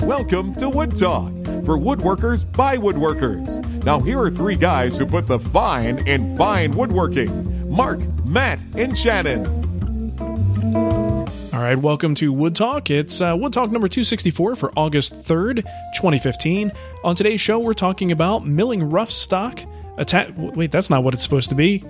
[0.00, 1.32] Welcome to Wood Talk
[1.64, 3.84] for woodworkers by woodworkers.
[3.84, 8.96] Now, here are three guys who put the fine in fine woodworking Marc, Matt, and
[8.96, 9.46] Shannon.
[11.52, 12.90] All right, welcome to Wood Talk.
[12.90, 15.62] It's uh, Wood Talk number 264 for August 3rd,
[15.94, 16.72] 2015.
[17.04, 19.60] On today's show, we're talking about milling rough stock.
[19.98, 21.84] Atta- wait, that's not what it's supposed to be.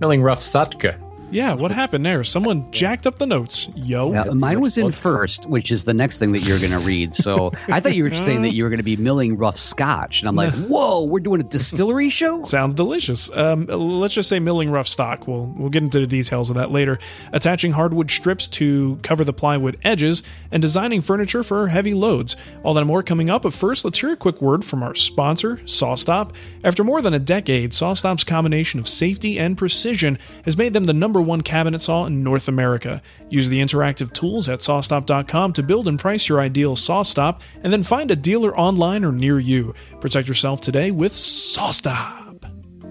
[0.00, 1.07] Milling rough Satka.
[1.30, 2.24] Yeah, what happened there?
[2.24, 3.68] Someone jacked up the notes.
[3.76, 4.12] Yo.
[4.12, 7.14] Yeah, mine was in first, which is the next thing that you're going to read.
[7.14, 10.20] So I thought you were saying that you were going to be milling rough scotch,
[10.20, 12.42] and I'm like, whoa, we're doing a distillery show.
[12.44, 13.30] Sounds delicious.
[13.34, 15.28] Um, let's just say milling rough stock.
[15.28, 16.98] We'll we'll get into the details of that later.
[17.32, 22.36] Attaching hardwood strips to cover the plywood edges and designing furniture for heavy loads.
[22.62, 23.42] All that and more coming up.
[23.42, 26.32] But first, let's hear a quick word from our sponsor, SawStop.
[26.64, 30.94] After more than a decade, SawStop's combination of safety and precision has made them the
[30.94, 33.02] number one cabinet saw in North America.
[33.28, 37.82] Use the interactive tools at sawstop.com to build and price your ideal SawStop, and then
[37.82, 39.74] find a dealer online or near you.
[40.00, 42.44] Protect yourself today with SawStop.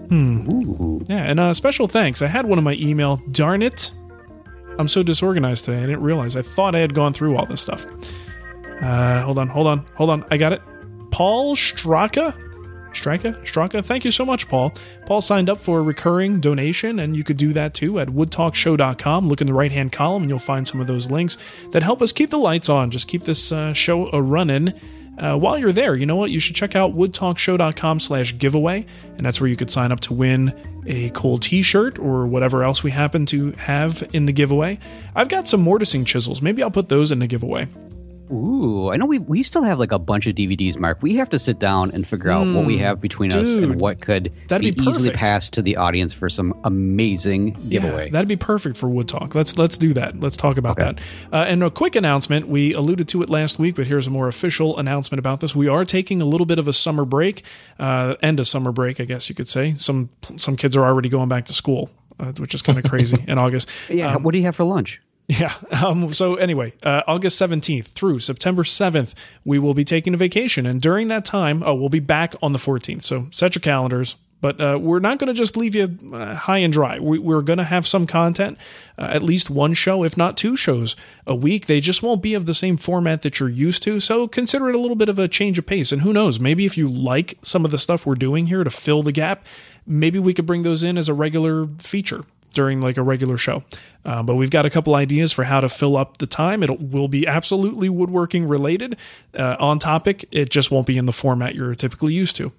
[0.08, 0.98] Hmm.
[1.06, 2.22] Yeah, and uh, special thanks.
[2.22, 3.16] I had one in my email.
[3.30, 3.92] Darn it.
[4.78, 5.78] I'm so disorganized today.
[5.78, 6.36] I didn't realize.
[6.36, 7.84] I thought I had gone through all this stuff.
[8.80, 10.24] Uh, hold on, hold on, hold on.
[10.30, 10.62] I got it.
[11.10, 12.47] Paul Straka?
[12.92, 13.40] Straka?
[13.44, 13.84] Straka?
[13.84, 14.72] Thank you so much, Paul.
[15.06, 19.28] Paul signed up for a recurring donation, and you could do that too at woodtalkshow.com.
[19.28, 21.38] Look in the right hand column, and you'll find some of those links
[21.72, 22.90] that help us keep the lights on.
[22.90, 24.72] Just keep this uh, show a running.
[25.18, 26.30] Uh, while you're there, you know what?
[26.30, 30.14] You should check out woodtalkshow.com slash giveaway, and that's where you could sign up to
[30.14, 30.54] win
[30.86, 34.78] a cool t-shirt or whatever else we happen to have in the giveaway.
[35.16, 36.40] I've got some mortising chisels.
[36.40, 37.66] Maybe I'll put those in the giveaway.
[38.30, 41.02] Ooh, I know we we still have like a bunch of DVDs, Marc.
[41.02, 44.00] We have to sit down and figure out what we have between us and what
[44.00, 48.06] could that'd be easily passed to the audience for some amazing giveaway.
[48.06, 49.34] Yeah, that'd be perfect for Wood Talk.
[49.34, 50.20] Let's let's do that.
[50.20, 51.00] Let's talk about that.
[51.32, 52.48] Uh, and a quick announcement.
[52.48, 55.54] We alluded to it last week, but here's a more official announcement about this.
[55.56, 57.42] We are taking a little bit of a summer break,
[57.78, 59.74] uh, end of summer break, I guess you could say.
[59.76, 61.90] Some some kids are already going back to school,
[62.20, 63.68] uh, which is kind of crazy in August.
[63.88, 65.00] yeah, Um, what do you have for lunch?
[65.28, 65.54] Yeah.
[65.80, 70.66] Um, so anyway, uh, August 17th through September 7th, we will be taking a vacation.
[70.66, 73.02] And during that time, oh, we'll be back on the 14th.
[73.02, 74.16] So set your calendars.
[74.40, 77.00] But uh, we're not going to just leave you uh, high and dry.
[77.00, 78.56] We, we're going to have some content,
[78.96, 80.94] uh, at least one show, if not two shows
[81.26, 81.66] a week.
[81.66, 83.98] They just won't be of the same format that you're used to.
[83.98, 85.90] So consider it a little bit of a change of pace.
[85.90, 88.70] And who knows, maybe if you like some of the stuff we're doing here to
[88.70, 89.44] fill the gap,
[89.86, 92.24] maybe we could bring those in as a regular feature
[92.58, 93.62] during like a regular show.
[94.04, 96.64] Uh, but we've got a couple ideas for how to fill up the time.
[96.64, 98.96] It will be absolutely woodworking related,
[99.38, 100.24] uh, on topic.
[100.32, 102.50] It just won't be in the format you're typically used to.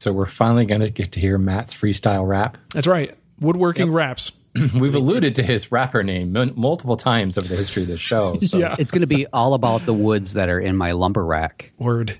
[0.00, 2.58] So we're finally going to get to hear Matt's freestyle rap.
[2.72, 3.14] That's right.
[3.38, 4.32] Woodworking raps.
[4.74, 8.40] We've alluded to his rapper name m- multiple times over the history of the show.
[8.40, 8.58] So.
[8.64, 8.74] Yeah.
[8.76, 11.70] It's going to be all about the woods that are in my lumber rack.
[11.78, 12.18] Word.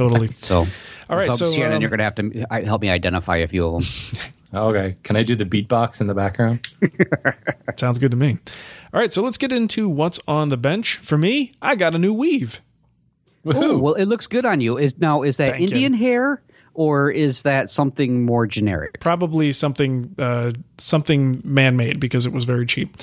[0.00, 0.28] Totally.
[0.32, 0.66] So,
[1.10, 3.66] All right, so, Shannon, um, you're going to have to help me identify a few
[3.66, 4.22] of them.
[4.52, 4.96] Okay.
[5.04, 6.68] Can I do the beatbox in the background?
[7.76, 8.36] Sounds good to me.
[8.92, 10.96] All right, so let's get into what's on the bench.
[10.96, 12.60] For me, I got a new weave.
[13.46, 14.76] Oh, well, it looks good on you.
[14.76, 15.66] Is now is that Thank you.
[15.66, 16.42] Indian hair
[16.74, 18.98] or is that something more generic?
[18.98, 22.96] Probably something uh, something man made because it was very cheap.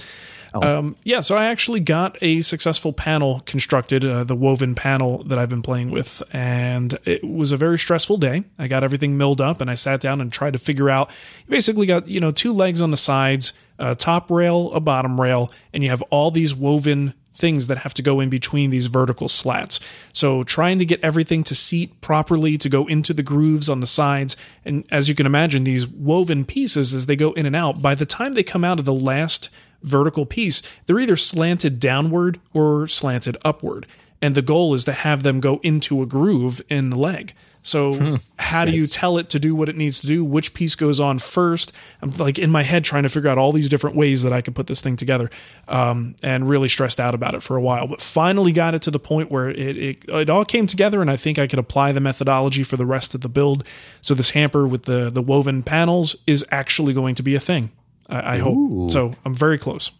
[0.61, 5.37] Um, yeah, so I actually got a successful panel constructed, uh, the woven panel that
[5.37, 8.43] I've been playing with, and it was a very stressful day.
[8.57, 11.09] I got everything milled up, and I sat down and tried to figure out.
[11.45, 15.19] You basically got you know two legs on the sides, a top rail, a bottom
[15.19, 18.87] rail, and you have all these woven things that have to go in between these
[18.87, 19.79] vertical slats.
[20.11, 23.87] So trying to get everything to seat properly to go into the grooves on the
[23.87, 24.35] sides.
[24.65, 27.93] And as you can imagine, these woven pieces, as they go in and out, by
[27.93, 29.49] the time they come out of the last
[29.83, 33.85] vertical piece, they're either slanted downward or slanted upward.
[34.21, 37.33] And the goal is to have them go into a groove in the leg.
[37.67, 40.23] So how do you tell it to do what it needs to do?
[40.23, 41.73] Which piece goes on first?
[42.01, 44.41] I'm like in my head trying to figure out all these different ways that I
[44.41, 45.29] could put this thing together,
[45.67, 47.85] um, and really stressed out about it for a while.
[47.85, 51.11] But finally got it to the point where it, it it all came together, and
[51.11, 53.65] I think I could apply the methodology for the rest of the build.
[53.99, 57.71] So this hamper with the the woven panels is actually going to be a thing.
[58.09, 58.91] I, I hope.
[58.91, 59.91] So I'm very close.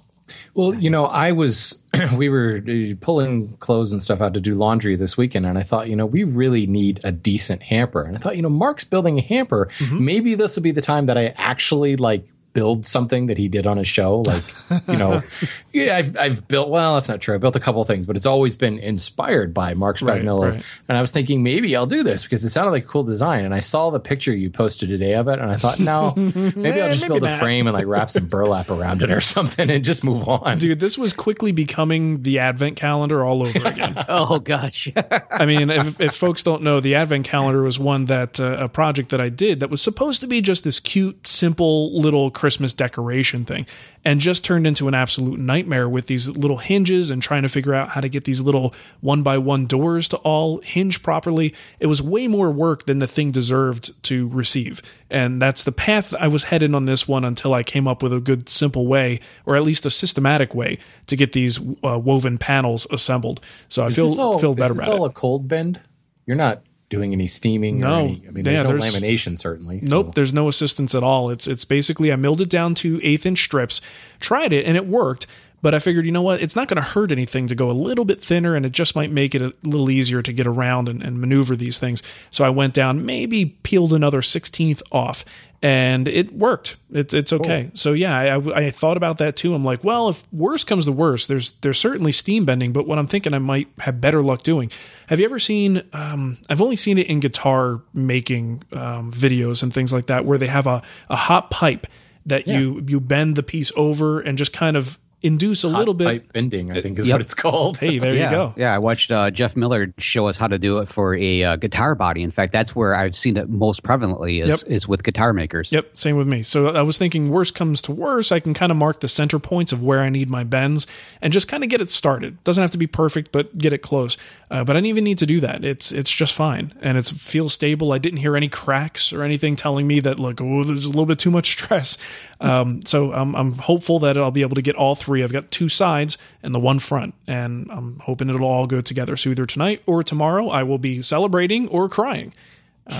[0.54, 1.80] Well, you know, I was
[2.16, 5.64] we were uh, pulling clothes and stuff out to do laundry this weekend, and I
[5.64, 8.04] thought, you know, we really need a decent hamper.
[8.04, 9.70] And I thought, you know, Marc's building a hamper.
[9.92, 13.68] Maybe this will be the time that I actually like build something that he did
[13.68, 14.24] on his show.
[14.26, 14.44] Like,
[14.88, 15.22] you know,
[15.86, 16.70] yeah, I've, I've built.
[16.70, 17.36] Well, that's not true.
[17.36, 20.56] I built a couple of things, but it's always been inspired by Marc Right, Spagnuolo's.
[20.58, 20.66] right.
[20.90, 23.46] And I was thinking maybe I'll do this because it sounded like a cool design.
[23.46, 26.82] And I saw the picture you posted today of it, and I thought, no, maybe
[26.82, 29.70] I'll just maybe build a frame and like wrap some burlap around it or something
[29.70, 30.58] and just move on.
[30.58, 33.96] Dude, this was quickly becoming the advent calendar all over again.
[34.10, 34.90] Oh gosh.
[35.32, 38.70] I mean, if, if folks don't know, the advent calendar was one that uh, a
[38.70, 42.74] project that I did that was supposed to be just this cute, simple little Christmas
[42.74, 43.66] decoration thing,
[44.06, 47.74] and just turned into an absolute nightmare with these little hinges and trying to figure
[47.74, 51.54] out how to get these little one by one doors to all hinge properly.
[51.80, 56.14] It was way more work than the thing deserved to receive, and that's the path
[56.20, 59.20] I was headed on this one until I came up with a good, simple way,
[59.46, 60.78] or at least a systematic way,
[61.08, 63.42] to get these uh, woven panels assembled.
[63.70, 65.00] So I Is feel all, feel is better this about it.
[65.00, 65.80] all a cold bend?
[66.26, 67.96] You're not doing any steaming No.
[67.96, 69.82] or any, I mean, Yeah, there's no there's- lamination certainly.
[69.82, 71.30] so- Nope, there's no assistance at all.
[71.30, 73.82] It's it's basically I milled it down to eighth inch strips,
[74.22, 75.28] tried it, and it worked.
[75.62, 77.74] But I figured, you know what, it's not going to hurt anything to go a
[77.74, 80.88] little bit thinner, and it just might make it a little easier to get around
[80.88, 82.04] and, and maneuver these things.
[82.30, 85.26] So I went down, maybe peeled another sixteenth off,
[85.64, 86.78] and it worked.
[86.92, 87.72] It, it's okay.
[87.74, 89.56] So yeah, I, I, thought about that too.
[89.56, 93.00] I'm like, well, if worse comes to worse, there's there's certainly steam bending, but what
[93.00, 94.72] I'm thinking I might have better luck doing.
[95.08, 95.82] Have you ever seen?
[95.94, 100.38] Um, I've only seen it in guitar making um, videos and things like that, where
[100.38, 101.88] they have a a hot pipe
[102.28, 105.96] that you you bend the piece over and just kind of induce a Hot little
[105.96, 106.06] bit.
[106.06, 107.14] pipe bending, I think is Yep.
[107.16, 107.80] what it's called.
[107.80, 108.26] Hey, there yeah.
[108.26, 108.54] you go.
[108.56, 111.56] Yeah, I watched uh, Jeff Miller show us how to do it for a uh,
[111.56, 112.22] guitar body.
[112.22, 114.72] In fact, that's where I've seen it most prevalently is, Yep.
[114.72, 115.72] is with guitar makers.
[115.72, 116.44] Yep, same with me.
[116.44, 119.40] So I was thinking, worst comes to worst, I can kind of mark the center
[119.40, 120.86] points of where I need my bends
[121.20, 122.44] and just kind of get it started.
[122.44, 124.18] Doesn't have to be perfect, but get it close.
[124.52, 125.66] Uh, but I didn't even need to do that.
[125.66, 127.92] It's it's just fine and it feels stable.
[127.92, 131.06] I didn't hear any cracks or anything telling me that like oh there's a little
[131.06, 131.98] bit too much stress.
[132.40, 135.07] Um, so I'm I'm hopeful that I'll be able to get all three.
[135.24, 139.16] I've got two sides and the one front, and I'm hoping it'll all go together.
[139.18, 142.34] So either tonight or tomorrow, I will be celebrating or crying.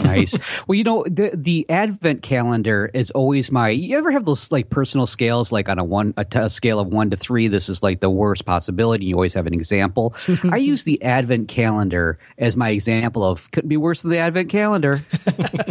[0.04, 0.36] nice.
[0.68, 3.70] Well, you know, the the advent calendar is always my.
[3.70, 6.82] You ever have those like personal scales, like on a one a, t- a scale
[6.82, 7.48] of one to three?
[7.48, 9.06] This is like the worst possibility.
[9.06, 10.14] You always have an example.
[10.52, 14.50] I use the advent calendar as my example of couldn't be worse than the advent
[14.50, 15.00] calendar.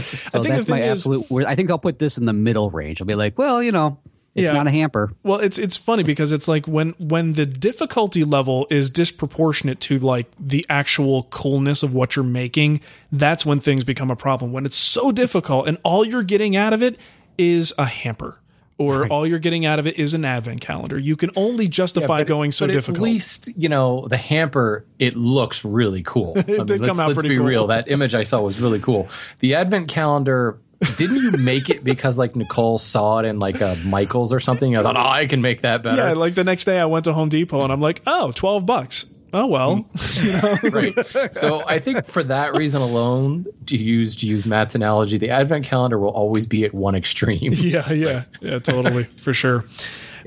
[0.00, 1.30] so think that's my is- absolute.
[1.30, 1.46] worst.
[1.46, 3.02] I think I'll put this in the middle range.
[3.02, 3.98] I'll be like, well, you know,
[4.36, 4.52] it's Yeah.
[4.52, 5.12] not a hamper.
[5.22, 9.98] Well, it's it's funny because it's like when when the difficulty level is disproportionate to
[9.98, 14.52] like the actual coolness of what you're making, that's when things become a problem.
[14.52, 16.98] When it's so difficult and all you're getting out of it
[17.38, 18.38] is a hamper.
[18.78, 20.98] Or all you're getting out of it is an advent calendar.
[20.98, 22.98] You can only justify but- going so but difficult.
[22.98, 24.84] At least you know the hamper.
[24.98, 26.34] It looks really cool.
[26.36, 27.46] it did let's, come out let's pretty be cool.
[27.46, 27.66] real.
[27.68, 29.08] That image I saw was really cool.
[29.38, 30.58] The advent calendar.
[30.96, 34.76] Didn't you make it because like Nicole saw it in like a Michaels or something?
[34.76, 35.96] I thought, oh, I can make that better.
[35.96, 38.66] yeah, like the next day I went to Home Depot and I'm like, oh, 12
[38.66, 39.06] bucks.
[39.32, 39.86] Oh well.
[40.62, 41.34] right.
[41.34, 45.64] So I think for that reason alone, to use to use Matt's analogy, the advent
[45.64, 47.40] calendar will always be at one extreme.
[47.52, 49.64] yeah, yeah, yeah, totally, for sure.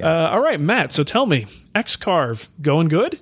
[0.01, 0.93] Uh, all right, Matt.
[0.93, 3.19] So tell me, X Carve going good?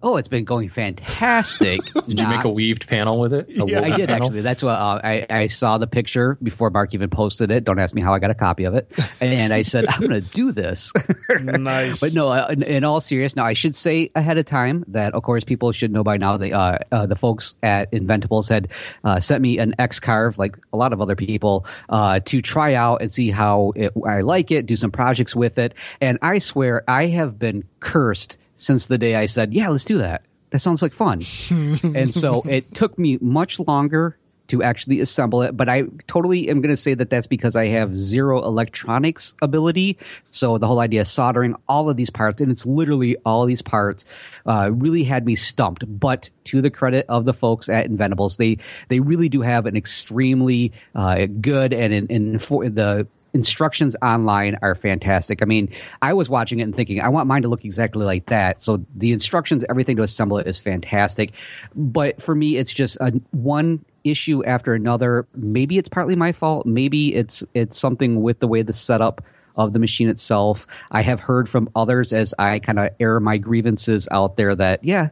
[0.00, 1.80] Oh, it's been going fantastic.
[2.06, 3.46] Did you make a weaved panel with it?
[3.48, 3.80] Yeah.
[3.80, 4.26] I did panel?
[4.26, 4.42] actually.
[4.42, 7.64] That's what uh, I, I saw the picture before Marc even posted it.
[7.64, 8.92] Don't ask me how I got a copy of it.
[9.20, 10.92] And I said, I'm going to do this.
[11.40, 12.00] Nice.
[12.00, 15.14] But no, uh, in, in all seriousness, now I should say ahead of time that,
[15.14, 16.36] of course, people should know by now.
[16.36, 18.68] They, uh, uh, the folks at Inventables had
[19.04, 22.74] uh, sent me an X Carve, like a lot of other people, uh, to try
[22.74, 25.74] out and see how it, I like it, do some projects with it.
[26.00, 29.98] And I swear, I have been cursed since the day I said, "Yeah, let's do
[29.98, 31.22] that." That sounds like fun.
[31.50, 35.56] and so it took me much longer to actually assemble it.
[35.56, 39.98] But I totally am going to say that that's because I have zero electronics ability.
[40.30, 43.62] So the whole idea of soldering all of these parts, and it's literally all these
[43.62, 44.04] parts,
[44.46, 45.84] uh, really had me stumped.
[45.86, 49.76] But to the credit of the folks at Inventables, they they really do have an
[49.76, 55.42] extremely uh, good and in, in for the instructions online are fantastic.
[55.42, 58.26] I mean, I was watching it and thinking, I want mine to look exactly like
[58.26, 58.62] that.
[58.62, 61.32] So the instructions, everything to assemble it is fantastic.
[61.74, 65.26] But for me, it's just a, one issue after another.
[65.34, 66.66] Maybe it's partly my fault.
[66.66, 69.22] Maybe it's it's something with the way the setup
[69.56, 70.66] of the machine itself.
[70.90, 74.82] I have heard from others as I kind of air my grievances out there that
[74.84, 75.08] yeah,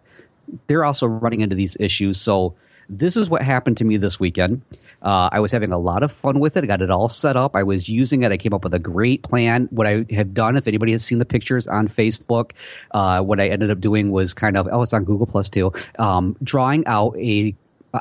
[0.69, 2.21] they're also running into these issues.
[2.21, 2.55] So
[2.89, 4.63] this is what happened to me this weekend.
[5.07, 6.65] Uh, I was having a lot of fun with it.
[6.65, 7.55] I got it all set up.
[7.55, 8.33] I was using it.
[8.33, 9.69] I came up with a great plan.
[9.71, 12.51] What I have done, if anybody has seen the pictures on Facebook,
[12.91, 15.73] uh, what I ended up doing was kind of oh, it's on Google Plus too.
[16.01, 17.55] Um, drawing out a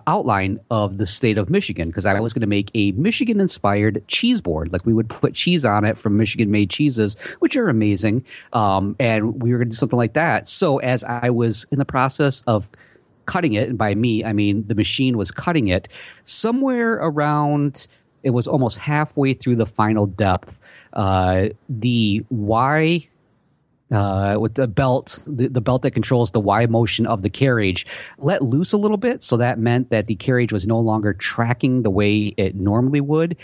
[0.08, 4.04] outline of the state of Michigan because I was going to make a Michigan inspired
[4.08, 4.74] cheese board.
[4.74, 8.26] Like we would put cheese on it from Michigan made cheeses, which are amazing.
[8.54, 10.48] Um, and we were going to do something like that.
[10.48, 12.70] So as I was in the process of
[13.26, 15.88] cutting it, and by me, I mean the machine was cutting it,
[16.24, 17.88] somewhere around,
[18.24, 20.60] it was almost halfway through the final depth.
[20.94, 23.08] Uh, the Y
[23.92, 27.86] uh, with the belt, the, the belt that controls the Y motion of the carriage,
[28.18, 29.24] let loose a little bit.
[29.24, 33.38] So that meant that the carriage was no longer tracking the way it normally would.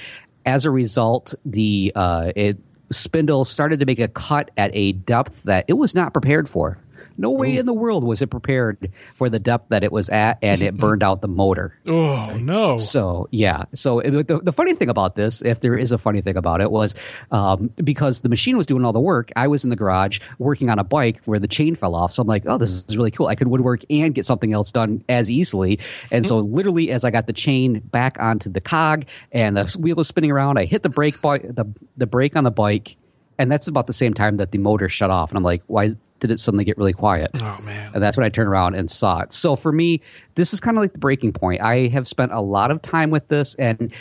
[0.46, 2.58] As a result, the uh, it,
[2.92, 6.78] spindle started to make a cut at a depth that it was not prepared for.
[7.22, 10.40] No way in the world was it prepared for the depth that it was at,
[10.42, 11.78] and it burned out the motor.
[11.88, 12.78] oh no.
[12.78, 13.66] So yeah.
[13.74, 16.62] So it, the, the funny thing about this, if there is a funny thing about
[16.62, 16.96] it, was
[17.32, 19.32] um, because the machine was doing all the work.
[19.36, 22.12] I was in the garage working on a bike where the chain fell off.
[22.12, 23.28] So I'm like, oh, this is really cool.
[23.28, 25.80] I could woodwork and get something else done as easily.
[26.12, 29.96] And so literally, as I got the chain back onto the cog and the wheel
[29.96, 31.66] was spinning around, I hit the brake bi- the
[31.98, 32.96] the brake on the bike,
[33.38, 35.30] and that's about the same time that the motor shut off.
[35.30, 35.92] And I'm like, why?
[36.22, 37.32] Did it suddenly get really quiet?
[37.42, 37.92] Oh man.
[37.94, 39.34] And that's when I turned around and saw it.
[39.34, 40.02] So for me,
[40.36, 41.62] this is kind of like the breaking point.
[41.62, 43.92] I have spent a lot of time with this, and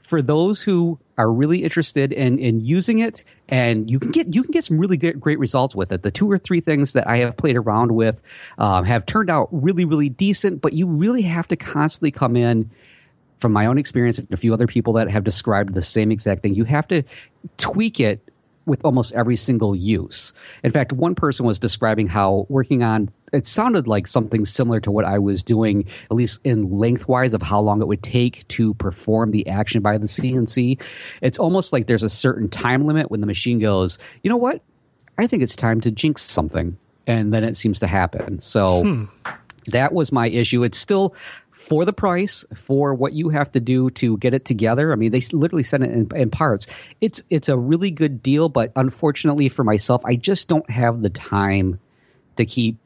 [0.00, 4.42] for those who are really interested in in using it, and you can get you
[4.42, 6.02] can get some really good, great results with it.
[6.02, 8.22] The two or three things that I have played around with
[8.56, 12.70] um, have turned out really really decent, but you really have to constantly come in.
[13.38, 16.42] From my own experience and a few other people that have described the same exact
[16.42, 17.04] thing, you have to
[17.56, 18.27] tweak it
[18.68, 20.32] with almost every single use.
[20.62, 24.90] In fact, one person was describing how working on it sounded like something similar to
[24.90, 28.74] what I was doing, at least in lengthwise of how long it would take to
[28.74, 30.80] perform the action by the CNC.
[31.20, 34.62] It's almost like there's a certain time limit when the machine goes, you know what?
[35.18, 36.78] I think it's time to jinx something.
[37.06, 38.40] And then it seems to happen.
[38.40, 39.04] So hmm.
[39.66, 40.62] that was my issue.
[40.62, 41.14] It's still
[41.68, 44.90] for the price for what you have to do to get it together.
[44.92, 46.66] I mean, they literally send it in, in parts.
[47.00, 51.10] It's it's a really good deal, but unfortunately for myself, I just don't have the
[51.10, 51.78] time
[52.36, 52.78] to keep.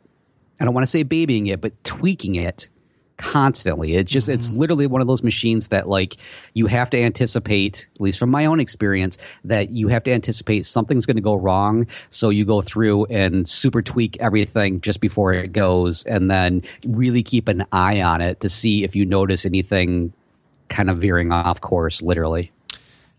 [0.58, 2.68] I don't want to say babying it, but tweaking it
[3.22, 3.94] constantly.
[3.94, 6.16] It's just it's literally one of those machines that like
[6.54, 10.66] you have to anticipate, at least from my own experience, that you have to anticipate
[10.66, 11.86] something's going to go wrong.
[12.10, 17.22] So you go through and super tweak everything just before it goes, and then really
[17.22, 20.12] keep an eye on it to see if you notice anything
[20.68, 22.02] kind of veering off course.
[22.02, 22.50] Literally,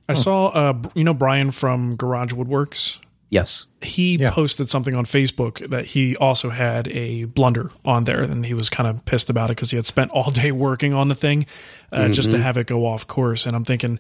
[0.10, 3.00] I saw uh you know Brian from Garage Woodworks.
[3.34, 3.66] Yes.
[3.82, 8.54] he posted something on Facebook that he also had a blunder on there, and he
[8.54, 11.16] was kind of pissed about it because he had spent all day working on the
[11.16, 11.46] thing
[11.92, 13.46] uh, just to have it go off course.
[13.46, 14.00] And I'm thinking,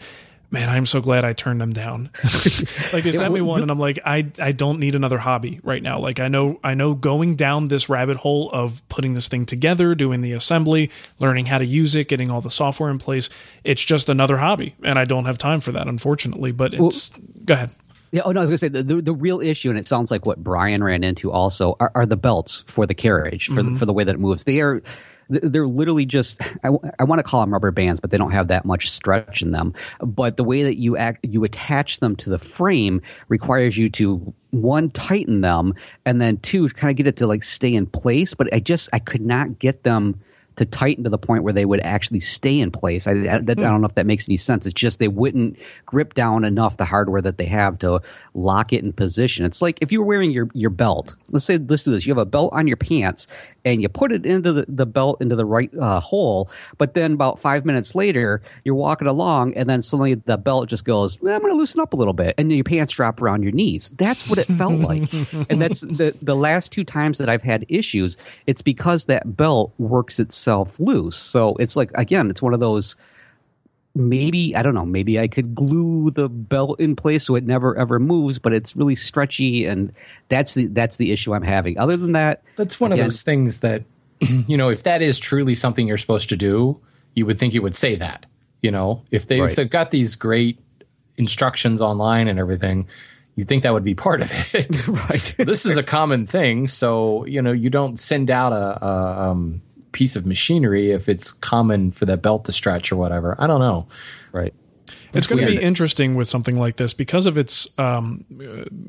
[0.54, 2.12] man, I'm so glad I turned them down.
[2.94, 5.82] like they sent me one, and I'm like, I I don't need another hobby right
[5.82, 6.00] now.
[6.00, 9.96] Like I know I know going down this rabbit hole of putting this thing together,
[9.96, 13.30] doing the assembly, learning how to use it, getting all the software in place.
[13.64, 16.52] It's just another hobby, and I don't have time for that, unfortunately.
[16.52, 17.10] But it's
[17.44, 17.72] go ahead.
[18.14, 18.22] Yeah.
[18.26, 20.12] Oh no, I was going to say the, the the real issue, and it sounds
[20.12, 23.64] like what Brian ran into also are, are the belts for the carriage for the,
[23.64, 23.76] mm-hmm.
[23.76, 24.44] for the way that it moves.
[24.44, 24.84] They are
[25.30, 28.50] they're literally just I, I, want to call them rubber bands, but they don't have
[28.50, 29.74] that much stretch in them.
[30.00, 34.34] But the way that you act, you attach them to the frame requires you to
[34.52, 35.74] one tighten them
[36.06, 38.36] and then two kind of get it to like stay in place.
[38.36, 40.22] But I just I could not get them
[40.56, 43.08] to tighten to the point where they would actually stay in place.
[43.08, 43.46] I, I, I, hmm.
[43.46, 44.66] don't know if that makes any sense.
[44.66, 48.02] It's just they wouldn't grip down enough the hardware that they have to
[48.34, 49.46] lock it in position.
[49.46, 51.16] It's like if you were wearing your, your belt.
[51.30, 52.06] Let's say let's do this.
[52.06, 53.28] You have a belt on your pants
[53.66, 57.14] and you put it into the, the belt into the right uh, hole, but then
[57.14, 61.22] about five minutes later you're walking along and then suddenly the belt just goes.
[61.22, 63.44] Well, I'm going to loosen up a little bit, and then your pants drop around
[63.44, 63.92] your knees.
[63.98, 65.12] That's what it felt like,
[65.50, 68.18] and that's the the last two times that I've had issues.
[68.48, 71.18] It's because that belt works itself itself loose.
[71.18, 72.96] So it's like again, it's one of those
[73.96, 77.78] maybe I don't know, maybe I could glue the belt in place so it never
[77.78, 79.92] ever moves, but it's really stretchy and
[80.30, 81.78] that's the that's the issue I'm having.
[81.78, 83.84] Other than that, that's one again, of those things that
[84.20, 86.80] you know, if that is truly something you're supposed to do,
[87.14, 88.26] you would think it would say that.
[88.62, 89.50] You know, if they right.
[89.50, 90.58] if they've got these great
[91.18, 92.88] instructions online and everything,
[93.36, 94.88] you'd think that would be part of it.
[95.10, 95.36] right.
[95.38, 99.62] this is a common thing, so you know, you don't send out a, a um,
[99.94, 103.36] piece of machinery if it's common for that belt to stretch or whatever.
[103.40, 103.88] I don't know.
[104.34, 104.54] Right.
[105.14, 108.26] It's going to be interesting with something like this because of its um,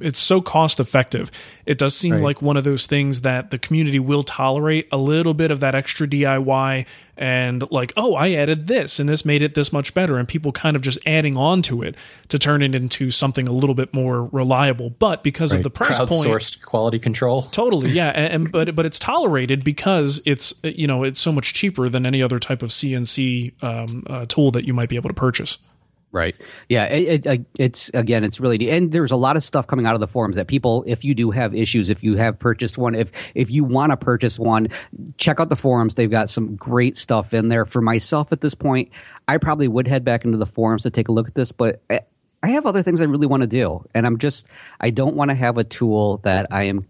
[0.01, 1.31] it's so cost effective.
[1.67, 2.23] It does seem right.
[2.23, 5.75] like one of those things that the community will tolerate a little bit of that
[5.75, 10.17] extra DIY and like, oh, I added this and this made it this much better,
[10.17, 11.95] and people kind of just adding on to it
[12.29, 14.91] to turn it into something a little bit more reliable.
[14.91, 15.59] But because right.
[15.59, 19.65] of the price point, sourced quality control, totally, yeah, and, and but but it's tolerated
[19.65, 24.05] because it's you know it's so much cheaper than any other type of CNC um,
[24.09, 25.59] uh, tool that you might be able to purchase.
[26.15, 26.37] Right.
[26.69, 26.85] Yeah.
[26.85, 30.01] It, it, it's again, it's really and there's a lot of stuff coming out of
[30.01, 33.11] the forums that people, if you do have issues, if you have purchased one, if
[33.35, 34.69] if you want to purchase one,
[35.19, 35.97] check out the forums.
[35.97, 37.65] They've got some great stuff in there.
[37.65, 38.91] For myself, at this point,
[39.27, 41.83] I probably would head back into the forums to take a look at this, but.
[41.91, 41.99] Eh,
[42.43, 45.31] I have other things I really want to do, and I'm just I don't want
[45.31, 46.87] to have a tool that I am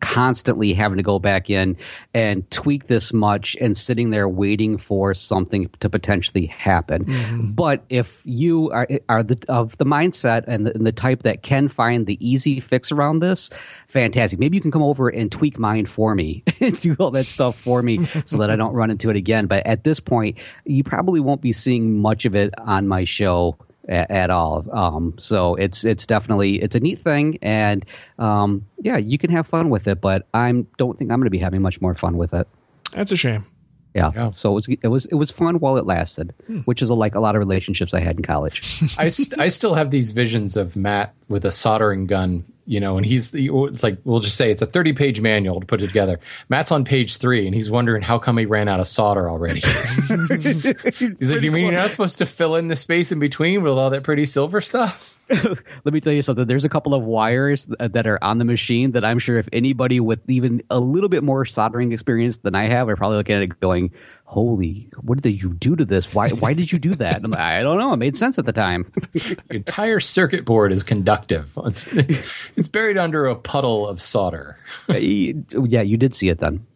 [0.00, 1.76] constantly having to go back in
[2.14, 7.04] and tweak this much and sitting there waiting for something to potentially happen.
[7.04, 7.50] Mm-hmm.
[7.52, 11.42] But if you are, are the, of the mindset and the, and the, type that
[11.42, 13.50] can find the easy fix around this,
[13.88, 14.38] fantastic.
[14.38, 16.44] Maybe you can come over and tweak mine for me,
[16.80, 19.46] do all that stuff for me so that I don't run into it again.
[19.46, 23.58] But at this point, you probably won't be seeing much of it on my show
[23.88, 24.64] at, at all.
[24.72, 27.84] Um, so it's it's definitely it's a neat thing, and
[28.18, 30.00] um, yeah, you can have fun with it.
[30.00, 32.48] But I don't think I'm going to be having much more fun with it.
[32.92, 33.46] That's a shame.
[33.94, 34.10] Yeah.
[34.14, 34.30] yeah.
[34.32, 36.60] So it was it was it was fun while it lasted, hmm.
[36.60, 38.82] which is a, like a lot of relationships I had in college.
[38.98, 42.96] I st- I still have these visions of Matt with a soldering gun you know,
[42.96, 45.86] and he's it's like we'll just say it's a 30 page manual to put it
[45.86, 46.18] together.
[46.48, 49.60] Matt's on page three, and he's wondering how come he ran out of solder already.
[49.60, 53.72] he's like, "You mean you're not supposed to fill in the space in between with
[53.72, 55.13] all that pretty silver stuff?"
[55.84, 56.46] Let me tell you something.
[56.46, 59.48] There's a couple of wires uh, that are on the machine that I'm sure if
[59.52, 63.36] anybody with even a little bit more soldering experience than I have are probably looking
[63.36, 63.92] at it going,
[64.24, 66.12] holy, what did you do to this?
[66.12, 67.22] Why, why did you do that?
[67.22, 67.92] I'm Like, i don't know.
[67.92, 68.90] It made sense at the time.
[69.12, 71.56] the entire circuit board is conductive.
[71.64, 72.22] It's, it's,
[72.56, 74.58] it's buried under a puddle of solder.
[74.88, 76.66] Uh, yeah, you did see it then.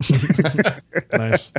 [1.13, 1.53] nice.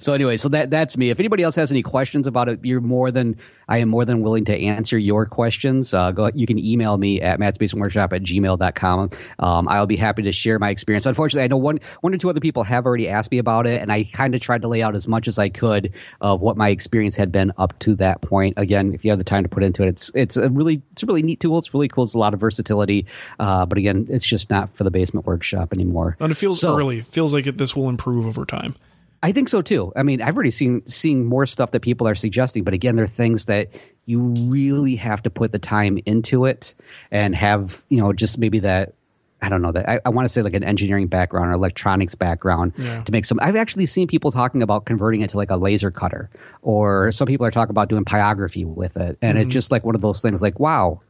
[0.00, 1.10] So anyway, so that that's me.
[1.10, 3.36] If anybody else has any questions about it, you're more than
[3.70, 5.94] I am more than willing to answer your questions.
[5.94, 9.10] Uh, go, you can email me at mattsbasementworkshop at gmail.com.
[9.38, 11.06] Um, I'll be happy to share my experience.
[11.06, 13.80] Unfortunately, I know one one or two other people have already asked me about it,
[13.80, 16.56] and I kind of tried to lay out as much as I could of what
[16.56, 18.54] my experience had been up to that point.
[18.56, 21.04] Again, if you have the time to put into it, it's it's a really it's
[21.04, 21.58] a really neat tool.
[21.58, 22.04] It's really cool.
[22.04, 23.06] It's a lot of versatility,
[23.38, 26.16] uh, but again, it's just not for the basement workshop anymore.
[26.18, 26.98] And it feels so, early.
[26.98, 28.74] It feels like it, this will improve over time.
[29.22, 29.92] I think so too.
[29.96, 33.04] I mean, I've already seen seeing more stuff that people are suggesting, but again, there
[33.04, 33.68] are things that
[34.06, 36.74] you really have to put the time into it
[37.10, 38.94] and have you know just maybe that
[39.42, 42.14] I don't know that I, I want to say like an engineering background or electronics
[42.14, 43.02] background yeah.
[43.02, 43.38] to make some.
[43.42, 46.30] I've actually seen people talking about converting it to like a laser cutter,
[46.62, 49.46] or some people are talking about doing pyrography with it, and mm-hmm.
[49.46, 50.42] it's just like one of those things.
[50.42, 51.00] Like, wow,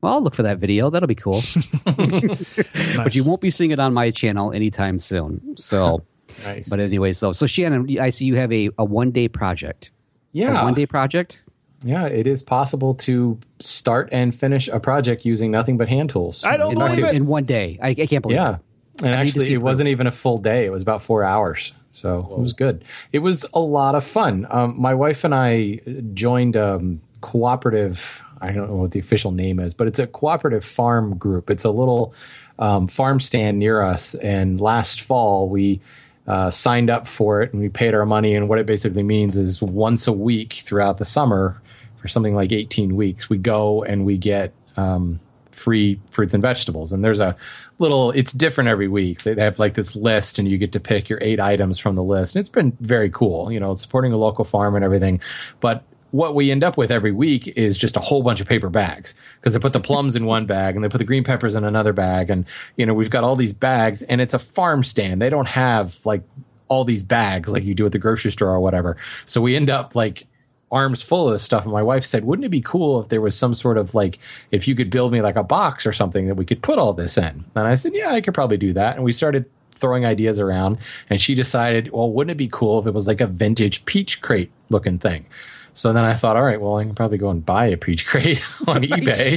[0.00, 0.90] well, I'll look for that video.
[0.90, 1.42] That'll be cool.
[1.86, 2.96] nice.
[2.96, 5.56] But you won't be seeing it on my channel anytime soon.
[5.58, 6.04] So,
[6.42, 6.68] nice.
[6.68, 9.90] but anyways, so so Shannon, I see you have a, a one day project.
[10.32, 11.40] Yeah, one day project.
[11.84, 16.42] Yeah, it is possible to start and finish a project using nothing but hand tools.
[16.42, 17.14] I don't in, believe it.
[17.14, 17.78] In one day.
[17.82, 18.54] I, I can't believe yeah.
[18.54, 18.60] it.
[19.00, 19.06] Yeah.
[19.06, 20.64] And actually, it wasn't even a full day.
[20.64, 21.72] It was about four hours.
[21.92, 22.36] So Whoa.
[22.36, 22.84] it was good.
[23.12, 24.46] It was a lot of fun.
[24.50, 25.80] Um, my wife and I
[26.14, 30.06] joined a um, cooperative, I don't know what the official name is, but it's a
[30.06, 31.50] cooperative farm group.
[31.50, 32.14] It's a little
[32.58, 34.14] um, farm stand near us.
[34.16, 35.80] And last fall, we
[36.26, 38.34] uh, signed up for it and we paid our money.
[38.34, 41.60] And what it basically means is once a week throughout the summer,
[42.04, 45.18] for something like 18 weeks, we go and we get um,
[45.52, 46.92] free fruits and vegetables.
[46.92, 47.34] And there's a
[47.78, 49.22] little, it's different every week.
[49.22, 52.02] They have like this list and you get to pick your eight items from the
[52.02, 52.34] list.
[52.34, 55.18] And it's been very cool, you know, supporting a local farm and everything.
[55.60, 55.82] But
[56.14, 59.16] what we end up with every week is just a whole bunch of paper bags
[59.40, 61.64] because they put the plums in one bag and they put the green peppers in
[61.64, 62.30] another bag.
[62.30, 62.46] And,
[62.76, 65.20] you know, we've got all these bags and it's a farm stand.
[65.20, 66.22] They don't have like
[66.68, 68.96] all these bags like you do at the grocery store or whatever.
[69.26, 70.28] So we end up like
[70.70, 71.64] arms full of this stuff.
[71.64, 74.20] And my wife said, wouldn't it be cool if there was some sort of like,
[74.52, 76.92] if you could build me like a box or something that we could put all
[76.92, 77.44] this in?
[77.56, 78.94] And I said, yeah, I could probably do that.
[78.94, 80.78] And we started throwing ideas around.
[81.10, 84.22] And she decided, well, wouldn't it be cool if it was like a vintage peach
[84.22, 85.26] crate looking thing?
[85.74, 88.06] So then I thought, all right, well, I can probably go and buy a peach
[88.06, 89.36] crate on eBay.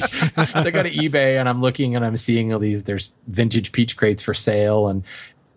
[0.62, 3.72] so I go to eBay and I'm looking and I'm seeing all these, there's vintage
[3.72, 4.88] peach crates for sale.
[4.88, 5.04] And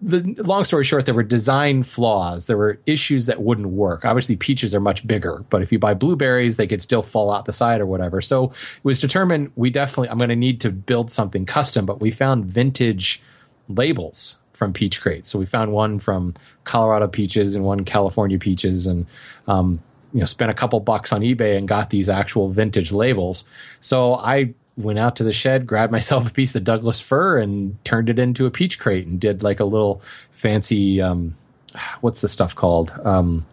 [0.02, 2.46] the long story short, there were design flaws.
[2.46, 4.06] There were issues that wouldn't work.
[4.06, 7.44] Obviously, peaches are much bigger, but if you buy blueberries, they could still fall out
[7.44, 8.22] the side or whatever.
[8.22, 12.00] So it was determined we definitely, I'm going to need to build something custom, but
[12.00, 13.22] we found vintage
[13.68, 15.28] labels from peach crates.
[15.28, 18.86] So we found one from Colorado peaches and one California peaches.
[18.86, 19.06] And,
[19.46, 23.44] um, you know, spent a couple bucks on eBay and got these actual vintage labels.
[23.80, 27.82] So I went out to the shed, grabbed myself a piece of Douglas fir, and
[27.84, 31.36] turned it into a peach crate, and did like a little fancy, um,
[32.00, 33.46] what's the stuff called, um,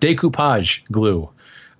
[0.00, 1.28] decoupage glue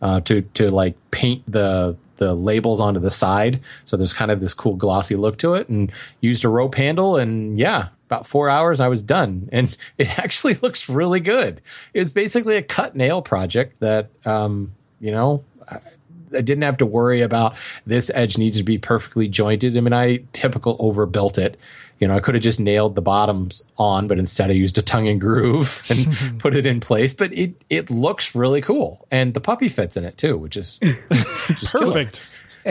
[0.02, 3.61] uh, to to like paint the the labels onto the side.
[3.85, 7.16] So there's kind of this cool glossy look to it, and used a rope handle,
[7.16, 7.88] and yeah.
[8.09, 11.61] About four hours, I was done, and it actually looks really good.
[11.92, 16.87] it was basically a cut nail project that, um, you know, I didn't have to
[16.87, 17.55] worry about
[17.87, 19.77] this edge needs to be perfectly jointed.
[19.77, 21.59] I mean, I typical overbuilt it.
[22.01, 24.83] You know, I could have just nailed the bottoms on, but instead I used a
[24.83, 27.12] tongue and groove and put it in place.
[27.12, 30.79] But it it looks really cool, and the puppy fits in it too, which is,
[30.81, 32.25] which is perfect.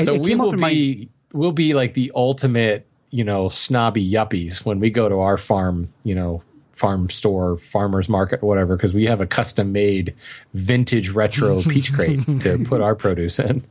[0.05, 4.79] So we will be my- we'll be like the ultimate, you know, snobby yuppies when
[4.79, 6.43] we go to our farm, you know,
[6.75, 10.13] farm store, farmers market, whatever, because we have a custom made
[10.53, 13.63] vintage retro peach crate to put our produce in.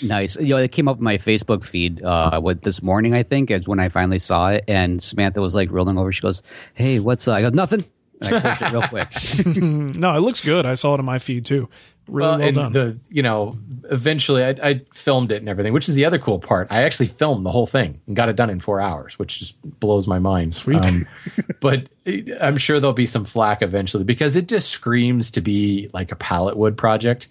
[0.00, 0.36] Nice.
[0.36, 3.50] You know, it came up in my Facebook feed uh, what this morning, I think,
[3.50, 4.64] is when I finally saw it.
[4.68, 6.12] And Samantha was like rolling over.
[6.12, 6.42] She goes,
[6.74, 7.84] Hey, what's uh, I go, nothing.
[8.20, 9.56] And I posted it real quick.
[9.96, 10.64] no, it looks good.
[10.64, 11.68] I saw it in my feed too.
[12.08, 12.72] Really well, well done.
[12.72, 13.56] The, you know,
[13.90, 16.68] eventually I, I, filmed it and everything, which is the other cool part.
[16.70, 19.60] I actually filmed the whole thing and got it done in four hours, which just
[19.80, 20.54] blows my mind.
[20.54, 20.84] Sweet.
[20.84, 21.06] Um,
[21.60, 21.88] but
[22.40, 26.16] I'm sure there'll be some flack eventually because it just screams to be like a
[26.16, 27.28] pallet wood project.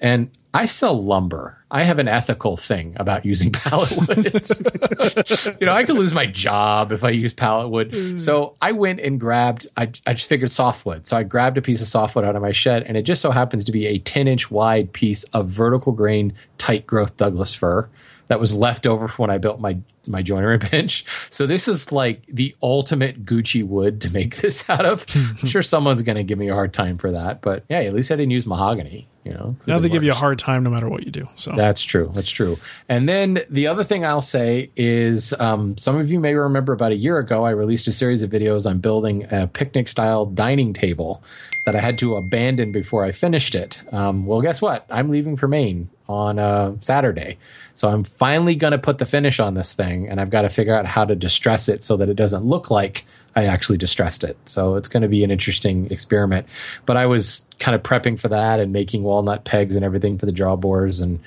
[0.00, 1.58] And I sell lumber.
[1.68, 4.24] I have an ethical thing about using pallet wood.
[5.60, 7.90] you know, I could lose my job if I use pallet wood.
[7.90, 8.18] Mm.
[8.18, 11.08] So I went and grabbed, I, I just figured softwood.
[11.08, 13.32] So I grabbed a piece of softwood out of my shed, and it just so
[13.32, 17.90] happens to be a 10 inch wide piece of vertical grain, tight growth Douglas fir
[18.28, 21.04] that was left over from when I built my my joinery bench.
[21.30, 25.04] So this is like the ultimate Gucci wood to make this out of.
[25.14, 27.94] I'm sure someone's going to give me a hard time for that, but yeah, at
[27.94, 29.08] least I didn't use mahogany.
[29.24, 31.26] You know, now they give you a hard time no matter what you do.
[31.36, 32.10] So that's true.
[32.14, 32.58] That's true.
[32.90, 36.92] And then the other thing I'll say is, um, some of you may remember about
[36.92, 40.74] a year ago, I released a series of videos on building a picnic style dining
[40.74, 41.22] table
[41.64, 43.80] that I had to abandon before I finished it.
[43.94, 44.84] Um, well, guess what?
[44.90, 47.38] I'm leaving for Maine on uh, Saturday.
[47.74, 50.48] So I'm finally going to put the finish on this thing, and I've got to
[50.48, 53.04] figure out how to distress it so that it doesn't look like
[53.36, 54.36] I actually distressed it.
[54.46, 56.46] So it's going to be an interesting experiment.
[56.86, 60.26] But I was kind of prepping for that and making walnut pegs and everything for
[60.26, 61.18] the draw bores, and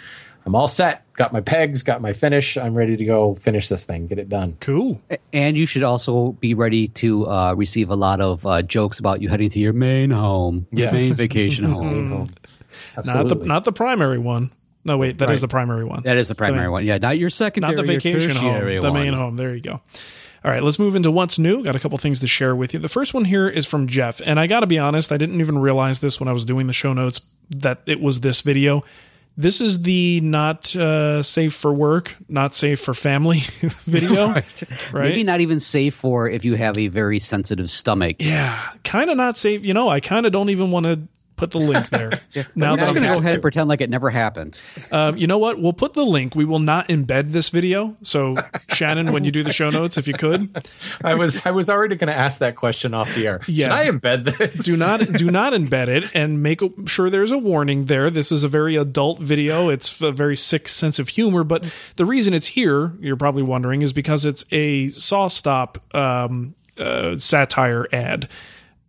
[0.45, 1.03] I'm all set.
[1.15, 2.57] Got my pegs, got my finish.
[2.57, 4.55] I'm ready to go finish this thing, get it done.
[4.61, 5.01] Cool.
[5.33, 9.21] And you should also be ready to uh, receive a lot of uh, jokes about
[9.21, 10.93] you heading to your main home, yes.
[10.93, 12.29] main vacation home.
[13.03, 14.51] Not the not the primary one.
[14.87, 15.33] No, wait, that right.
[15.33, 16.03] is the primary one.
[16.03, 16.85] That is the primary the, one.
[16.85, 17.75] Yeah, not your secondary.
[17.75, 18.65] Not the vacation home.
[18.65, 18.93] The one.
[18.93, 19.35] main home.
[19.35, 19.81] There you go.
[20.45, 21.61] All right, let's move into what's new.
[21.61, 22.79] Got a couple things to share with you.
[22.79, 25.41] The first one here is from Jeff, and I got to be honest, I didn't
[25.41, 27.19] even realize this when I was doing the show notes
[27.49, 28.85] that it was this video.
[29.35, 33.39] This is the not uh, safe for work, not safe for family
[33.85, 34.63] video, right.
[34.93, 35.09] right?
[35.09, 38.15] Maybe not even safe for if you have a very sensitive stomach.
[38.19, 39.65] Yeah, kind of not safe.
[39.65, 41.01] You know, I kind of don't even want to
[41.37, 42.11] put the link there.
[42.33, 42.43] yeah.
[42.55, 44.59] Now I'm just going to go ahead and pretend like it never happened.
[44.91, 45.61] Um, you know what?
[45.61, 46.35] We'll put the link.
[46.35, 47.95] We will not embed this video.
[48.01, 48.37] So
[48.69, 50.57] Shannon, when you do the show notes, if you could,
[51.03, 53.41] I was I was already going to ask that question off the air.
[53.47, 53.67] Yeah.
[53.67, 54.65] Should I embed this?
[54.65, 58.09] do not do not embed it, and make sure there's a warning there.
[58.09, 59.69] This is a very adult video.
[59.69, 63.81] It's a very sick sense of humor, but the reason it's here, you're probably wondering,
[63.83, 68.29] is because it's a SawStop um, uh, satire ad it-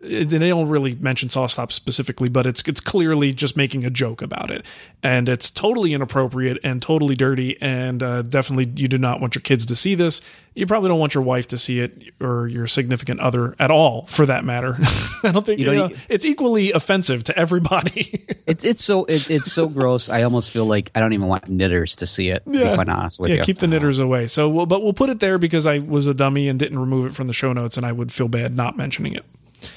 [0.00, 4.22] they don't really mention saw stop specifically, but it's it's clearly just making a joke
[4.22, 4.64] about it,
[5.02, 9.42] and it's totally inappropriate and totally dirty, and uh, definitely you do not want your
[9.42, 10.20] kids to see this.
[10.54, 14.06] You probably don't want your wife to see it or your significant other at all,
[14.06, 14.76] for that matter.
[15.24, 18.24] I don't think You you know, know, it's equally offensive to everybody.
[18.48, 20.08] It's it's so it, it's so gross.
[20.08, 22.46] I almost feel like I don't even want knitters to see it.
[22.46, 23.42] To be quite honest with yeah, you.
[23.42, 24.26] keep the knitters away.
[24.26, 27.04] So, we'll, but we'll put it there because I was a dummy and didn't remove
[27.04, 29.26] it from the show notes, and I would feel bad not mentioning it.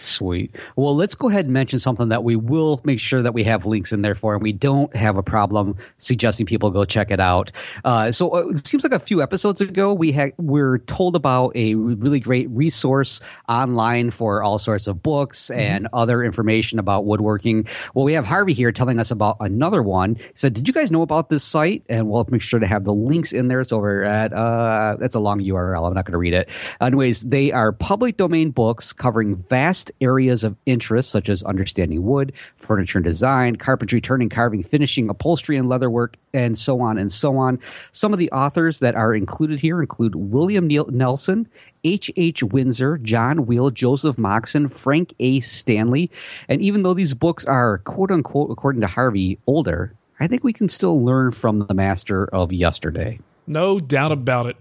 [0.01, 0.55] Sweet.
[0.75, 3.65] Well, let's go ahead and mention something that we will make sure that we have
[3.65, 7.19] links in there for, and we don't have a problem suggesting people go check it
[7.19, 7.51] out.
[7.83, 11.55] Uh, so uh, it seems like a few episodes ago we had we're told about
[11.55, 17.67] a really great resource online for all sorts of books and other information about woodworking.
[17.93, 20.15] Well, we have Harvey here telling us about another one.
[20.15, 22.83] He said, "Did you guys know about this site?" And we'll make sure to have
[22.83, 23.61] the links in there.
[23.61, 25.87] It's over at uh, that's a long URL.
[25.87, 26.49] I'm not going to read it.
[26.79, 29.70] Anyways, they are public domain books covering vast
[30.01, 35.57] areas of interest such as understanding wood, furniture and design, carpentry, turning, carving, finishing, upholstery
[35.57, 37.59] and leatherwork, and so on and so on.
[37.91, 41.47] Some of the authors that are included here include William Neil Nelson,
[41.83, 42.11] H.
[42.15, 42.43] H.
[42.43, 45.39] Windsor, John Wheel, Joseph Moxon, Frank A.
[45.39, 46.11] Stanley.
[46.47, 50.53] And even though these books are quote unquote, according to Harvey, older, I think we
[50.53, 53.19] can still learn from the master of yesterday.
[53.47, 54.57] No doubt about it.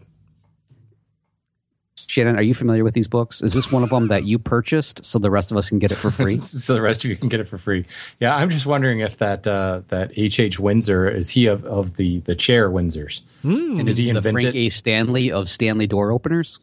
[2.11, 3.41] Shannon, are you familiar with these books?
[3.41, 5.93] Is this one of them that you purchased so the rest of us can get
[5.93, 6.37] it for free?
[6.39, 7.87] so the rest of you can get it for free.
[8.19, 10.41] Yeah, I'm just wondering if that uh, that H.
[10.41, 10.59] H.
[10.59, 13.23] Windsor is he of, of the the chair Windsors?
[13.45, 14.59] And Did he is the invent Frank it?
[14.59, 14.69] A.
[14.71, 16.59] Stanley of Stanley Door Openers.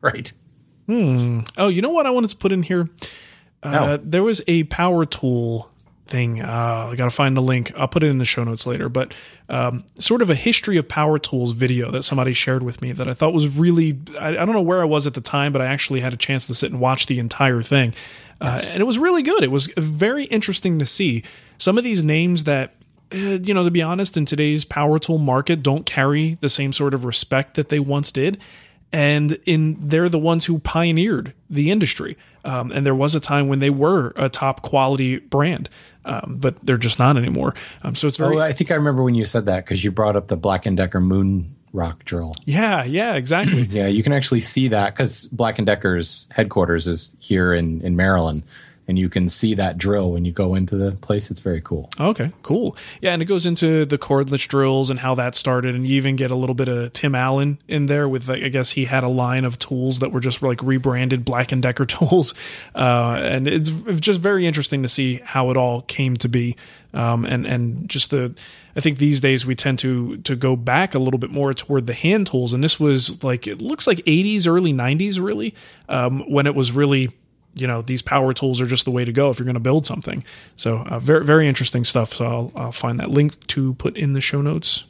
[0.00, 0.32] Right.
[0.86, 1.42] Hmm.
[1.56, 2.90] Oh, you know what I wanted to put in here?
[3.62, 5.69] Uh, There was a power tool
[6.10, 6.42] thing.
[6.42, 7.72] Uh, I got to find the link.
[7.76, 8.88] I'll put it in the show notes later.
[8.88, 9.14] But
[9.48, 13.08] um, sort of a history of power tools video that somebody shared with me that
[13.08, 13.98] I thought was really.
[14.20, 16.18] I, I don't know where I was at the time, but I actually had a
[16.18, 17.94] chance to sit and watch the entire thing.
[18.40, 19.42] Uh, and it was really good.
[19.42, 21.22] It was very interesting to see
[21.58, 22.74] some of these names that
[23.12, 26.72] uh, you know, to be honest, in today's power tool market, don't carry the same
[26.72, 28.38] sort of respect that they once did.
[28.92, 32.16] And in they're the ones who pioneered the industry.
[32.44, 35.68] Um, and there was a time when they were a top quality brand,
[36.04, 37.54] um, but they're just not anymore.
[37.82, 39.90] Um, so it's very Oh, I think I remember when you said that because you
[39.90, 42.34] brought up the Black and Decker Moon Rock drill.
[42.46, 43.62] yeah, yeah, exactly.
[43.70, 47.94] Yeah, you can actually see that because Black and Decker's headquarters is here in in
[47.96, 48.42] Maryland,
[48.90, 51.30] and you can see that drill when you go into the place.
[51.30, 51.88] It's very cool.
[51.98, 52.76] Okay, cool.
[53.00, 56.16] Yeah, and it goes into the cordless drills and how that started, and you even
[56.16, 59.04] get a little bit of Tim Allen in there with, like, I guess he had
[59.04, 62.34] a line of tools that were just like rebranded Black and Decker tools,
[62.74, 66.56] uh, and it's just very interesting to see how it all came to be,
[66.92, 68.34] um, and and just the.
[68.76, 71.86] I think these days we tend to to go back a little bit more toward
[71.86, 75.54] the hand tools, and this was like it looks like 80s, early 90s, really,
[75.88, 77.10] um, when it was really
[77.54, 79.60] you know these power tools are just the way to go if you're going to
[79.60, 80.24] build something.
[80.56, 82.12] So uh, very very interesting stuff.
[82.14, 84.84] So I'll, I'll find that link to put in the show notes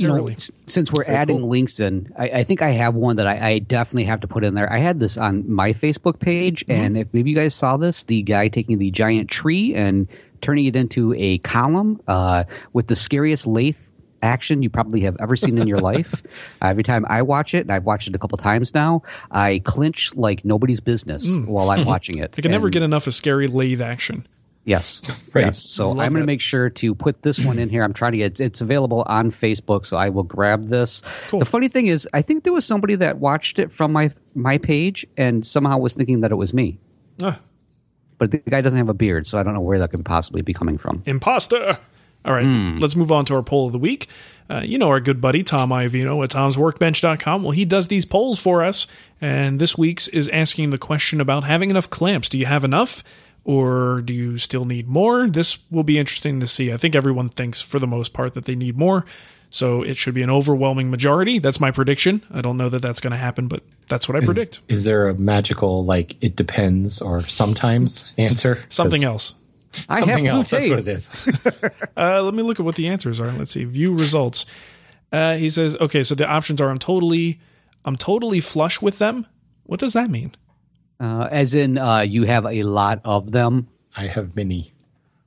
[0.00, 0.24] You know,
[0.66, 4.04] since we're adding links in, I, I think I have one that I, I definitely
[4.04, 4.72] have to put in there.
[4.72, 8.22] I had this on my Facebook page, and if maybe you guys saw this, the
[8.22, 10.08] guy taking the giant tree and
[10.40, 13.87] turning it into a column uh, with the scariest lathe
[14.22, 16.22] action you probably have ever seen in your life.
[16.62, 19.60] Uh, every time I watch it, and I've watched it a couple times now, I
[19.64, 22.34] clinch like nobody's business while I'm watching it.
[22.38, 24.26] I can never get enough of scary lathe action.
[24.64, 25.02] Yes.
[25.34, 25.44] Right.
[25.46, 25.62] Yes.
[25.62, 27.84] So Love I'm going to make sure to put this one in here.
[27.84, 31.02] I'm trying to get it's available on Facebook, so I will grab this.
[31.28, 31.38] Cool.
[31.40, 34.56] The funny thing is, I think there was somebody that watched it from my my
[34.58, 36.78] page and somehow was thinking that it was me.
[37.22, 37.38] Ah,
[38.16, 40.40] But the guy doesn't have a beard, so I don't know where that could possibly
[40.42, 41.02] be coming from.
[41.06, 41.78] imposter.
[42.24, 44.08] All right, let's move on to our poll of the week.
[44.50, 47.42] Uh, you know our good buddy Tom Iovino at tomsworkbench.com.
[47.42, 48.86] Well, he does these polls for us,
[49.20, 52.28] and this week's is asking the question about having enough clamps.
[52.28, 53.04] Do you have enough,
[53.44, 55.28] or do you still need more?
[55.28, 56.72] This will be interesting to see.
[56.72, 59.04] I think everyone thinks, for the most part, that they need more,
[59.50, 61.38] so it should be an overwhelming majority.
[61.38, 62.22] That's my prediction.
[62.32, 64.60] I don't know that that's going to happen, but that's what I Is, predict.
[64.68, 68.64] is there a magical like it depends or sometimes answer?
[68.70, 69.34] Something else.
[69.88, 70.50] I have Something blue else.
[70.50, 71.12] That's what it is.
[71.96, 73.32] Uh, let me look at what the answers are.
[73.32, 73.64] Let's see.
[73.64, 74.46] View results.
[75.10, 77.40] Uh, he says, okay, so the options are I'm totally,
[77.84, 79.26] I'm totally flush with them.
[79.64, 80.36] What does that mean?
[81.00, 83.68] Uh, as in, uh, you have a lot of them.
[83.96, 84.72] I have many.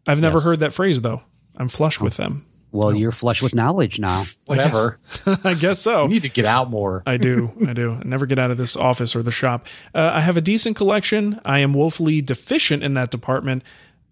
[0.07, 1.21] I've never heard that phrase though.
[1.57, 2.45] I'm flush with them.
[2.71, 4.23] Well, you're flush with knowledge now.
[4.45, 4.97] Whatever.
[5.43, 6.03] I guess so.
[6.03, 7.03] You need to get out more.
[7.05, 7.51] I do.
[7.67, 7.93] I do.
[7.99, 9.67] I never get out of this office or the shop.
[9.93, 11.41] Uh, I have a decent collection.
[11.43, 13.63] I am woefully deficient in that department.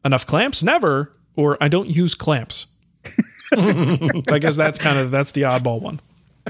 [0.06, 0.64] Enough clamps?
[0.64, 1.14] Never.
[1.36, 2.66] Or I don't use clamps.
[3.56, 6.00] I guess that's kind of that's the oddball one.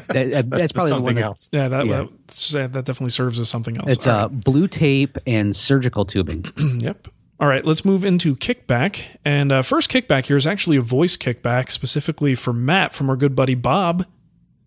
[0.08, 1.50] That- that- that's, probably something that- else.
[1.52, 2.06] Yeah, that Yeah.
[2.28, 3.92] that's- that definitely serves as something else.
[3.92, 4.44] It's uh, right.
[4.44, 6.46] blue tape and surgical tubing.
[6.80, 7.08] Yep.
[7.42, 9.02] All right, let's move into kickback.
[9.24, 13.16] And uh, first kickback here is actually a voice kickback specifically for Matt from our
[13.16, 14.06] good buddy Bob.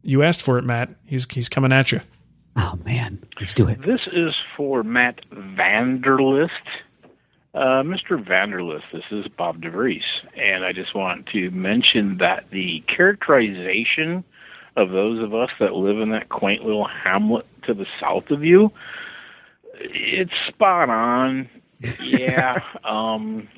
[0.02, 0.88] You asked for it, Matt.
[1.04, 2.00] He's he's coming at you.
[2.56, 3.80] Oh man, let's do it.
[3.82, 6.48] This is for Matt Vanderlist.
[7.54, 8.12] Uh, Mr.
[8.12, 14.24] Vanderlist, this is Bob DeVries, and I just want to mention that the characterization
[14.74, 18.42] of those of us that live in that quaint little hamlet to the south of
[18.42, 18.72] you,
[19.74, 21.50] it's spot on.
[22.00, 22.60] Yeah.
[22.84, 23.48] um,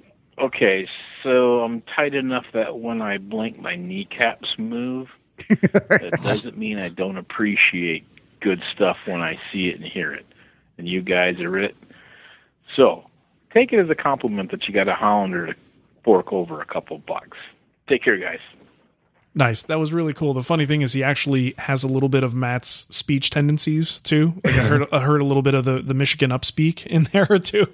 [0.40, 0.88] okay,
[1.22, 5.06] so I'm tight enough that when I blink, my kneecaps move.
[5.48, 8.08] that doesn't mean I don't appreciate
[8.40, 10.26] good stuff when I see it and hear it.
[10.78, 11.76] And you guys are it.
[12.74, 13.04] So
[13.54, 15.54] take it as a compliment that you got a Hollander to
[16.04, 17.38] fork over a couple bucks.
[17.88, 18.40] Take care, guys.
[19.36, 19.62] Nice.
[19.62, 20.32] That was really cool.
[20.32, 24.34] The funny thing is, he actually has a little bit of Matt's speech tendencies too.
[24.44, 27.26] Like I heard, I heard a little bit of the, the Michigan upspeak in there
[27.40, 27.66] too.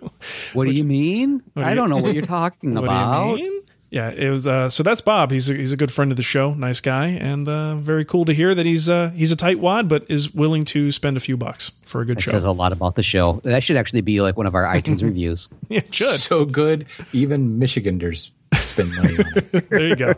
[0.54, 1.42] What do you mean?
[1.52, 3.36] What do I you- don't know what you're talking What about.
[3.36, 3.62] do you mean?
[3.90, 4.46] Yeah, it was.
[4.46, 5.32] Uh, so that's Bob.
[5.32, 6.54] He's a, he's a good friend of the show.
[6.54, 9.88] Nice guy, and uh, very cool to hear that he's uh, he's a tight wad,
[9.88, 12.30] but is willing to spend a few bucks for a good That show.
[12.30, 13.40] says a lot about the show.
[13.42, 15.48] That should actually be like one of our iTunes reviews.
[15.68, 16.20] yeah, it should.
[16.20, 19.68] So good, even Michiganders spend money on it.
[19.70, 20.14] there you go.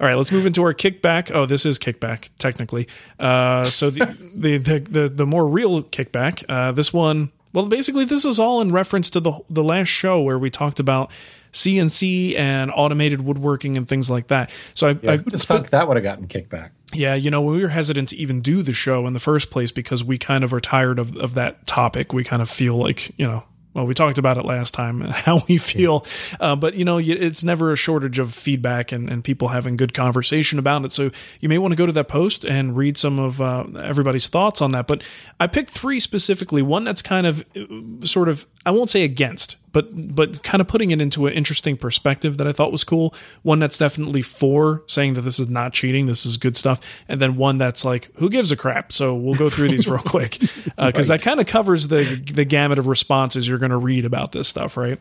[0.00, 1.32] All right, let's move into our kickback.
[1.34, 2.86] Oh, this is kickback technically.
[3.18, 6.44] Uh, so the, the the the the more real kickback.
[6.48, 10.20] Uh, this one, well, basically, this is all in reference to the the last show
[10.22, 11.10] where we talked about
[11.52, 14.50] CNC and automated woodworking and things like that.
[14.74, 16.70] So I, I Who'd have thunk that would have gotten kickback?
[16.94, 19.72] yeah, you know, we were hesitant to even do the show in the first place
[19.72, 22.12] because we kind of are tired of, of that topic.
[22.12, 25.42] We kind of feel like, you know, well, we talked about it last time, how
[25.48, 26.04] we feel.
[26.38, 29.94] Uh, but, you know, it's never a shortage of feedback and, and people having good
[29.94, 30.92] conversation about it.
[30.92, 31.10] So
[31.40, 34.60] you may want to go to that post and read some of uh, everybody's thoughts
[34.60, 34.86] on that.
[34.86, 35.02] But
[35.40, 36.60] I picked three specifically.
[36.60, 40.68] One that's kind of uh, sort of, I won't say against, but but kind of
[40.68, 43.14] putting it into an interesting perspective that I thought was cool.
[43.42, 47.20] One that's definitely for saying that this is not cheating, this is good stuff, and
[47.20, 48.92] then one that's like, who gives a crap?
[48.92, 50.42] So we'll go through these real quick
[50.78, 54.04] uh, because that kind of covers the the gamut of responses you're going to read
[54.04, 55.00] about this stuff, right?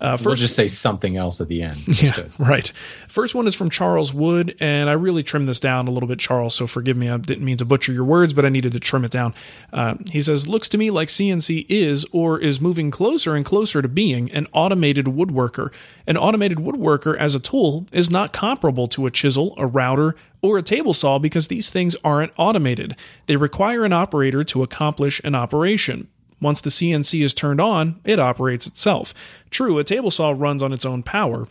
[0.00, 2.02] Uh, we'll just say something else at the end.
[2.02, 2.70] yeah, right.
[3.08, 6.18] First one is from Charles Wood, and I really trimmed this down a little bit,
[6.18, 6.54] Charles.
[6.54, 9.04] So forgive me, I didn't mean to butcher your words, but I needed to trim
[9.04, 9.34] it down.
[9.72, 13.80] Uh, he says, "Looks to me like CNC is or is moving closer and closer
[13.80, 15.72] to being an automated woodworker.
[16.06, 20.58] An automated woodworker as a tool is not comparable to a chisel, a router." Or
[20.58, 22.94] a table saw because these things aren't automated.
[23.24, 26.06] They require an operator to accomplish an operation.
[26.40, 29.14] Once the CNC is turned on, it operates itself.
[29.50, 31.48] True, a table saw runs on its own power,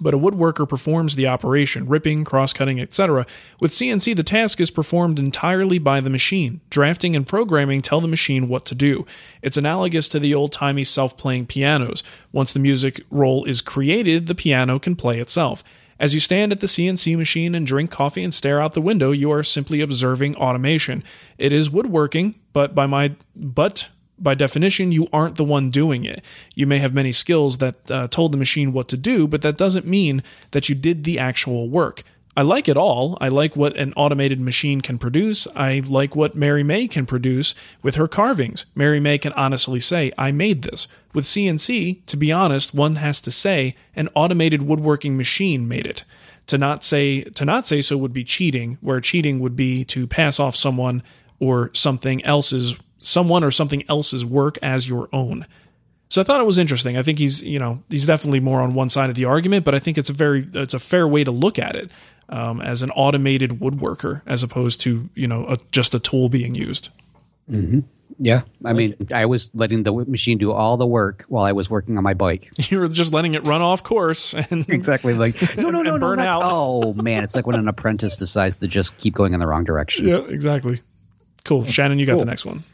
[0.00, 3.26] but a woodworker performs the operation, ripping, cross cutting, etc.
[3.60, 6.60] With CNC, the task is performed entirely by the machine.
[6.70, 9.06] Drafting and programming tell the machine what to do.
[9.42, 12.02] It's analogous to the old timey self playing pianos.
[12.32, 15.62] Once the music roll is created, the piano can play itself.
[15.98, 19.12] As you stand at the CNC machine and drink coffee and stare out the window,
[19.12, 21.02] you are simply observing automation.
[21.38, 26.22] It is woodworking, but by my but by definition, you aren't the one doing it.
[26.54, 29.58] You may have many skills that uh, told the machine what to do, but that
[29.58, 32.02] doesn't mean that you did the actual work.
[32.38, 33.16] I like it all.
[33.18, 35.46] I like what an automated machine can produce.
[35.56, 38.66] I like what Mary May can produce with her carvings.
[38.74, 40.86] Mary May can honestly say, I made this.
[41.14, 46.04] With CNC, to be honest, one has to say an automated woodworking machine made it.
[46.48, 50.06] To not say to not say so would be cheating, where cheating would be to
[50.06, 51.02] pass off someone
[51.40, 55.46] or something else's someone or something else's work as your own.
[56.08, 56.96] So I thought it was interesting.
[56.96, 59.74] I think he's, you know, he's definitely more on one side of the argument, but
[59.74, 61.90] I think it's a very, it's a fair way to look at it
[62.28, 66.54] um, as an automated woodworker as opposed to, you know, a, just a tool being
[66.54, 66.90] used.
[67.50, 67.80] Mm-hmm.
[68.18, 71.68] Yeah, I mean, I was letting the machine do all the work while I was
[71.68, 72.50] working on my bike.
[72.70, 75.98] You were just letting it run off course and exactly like no, no, no, no,
[75.98, 76.42] burn not- out.
[76.46, 79.64] Oh man, it's like when an apprentice decides to just keep going in the wrong
[79.64, 80.06] direction.
[80.08, 80.80] Yeah, exactly.
[81.44, 82.20] Cool, Shannon, you got Cool.
[82.20, 82.64] the next one.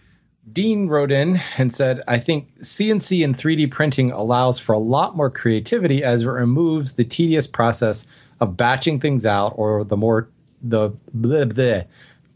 [0.53, 5.17] Dean wrote in and said, I think CNC and 3D printing allows for a lot
[5.17, 8.07] more creativity as it removes the tedious process
[8.41, 10.29] of batching things out or the more
[10.63, 10.93] the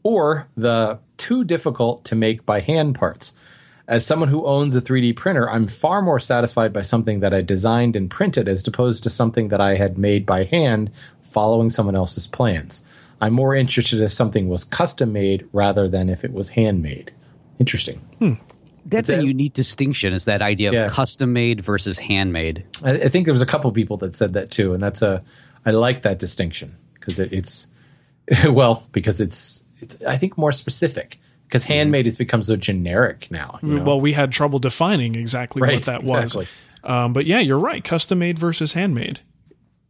[0.03, 3.33] or the too difficult to make by hand parts.
[3.89, 7.43] As someone who owns a 3D printer, I'm far more satisfied by something that I
[7.43, 10.91] designed and printed as opposed to something that I had made by hand
[11.23, 12.85] following someone else's plans.
[13.21, 17.13] I'm more interested if something was custom made rather than if it was handmade.
[17.59, 18.01] Interesting.
[18.19, 18.35] Hmm.
[18.87, 20.13] That's a unique distinction.
[20.13, 20.89] Is that idea of Yeah.
[20.89, 22.65] custom made versus handmade?
[22.85, 25.23] I, I think there was a couple people that said that too, and that's a
[25.65, 27.69] I like that distinction because it, it's
[28.49, 31.73] well because it's it's I think more specific because mm-hmm.
[31.73, 33.59] handmade has become so generic now.
[33.63, 33.85] you mm, know?
[33.85, 36.41] Well, we had trouble defining exactly what that exactly.
[36.41, 36.49] was.
[36.85, 37.83] Um, but yeah, you're right.
[37.83, 39.21] Custom made versus handmade.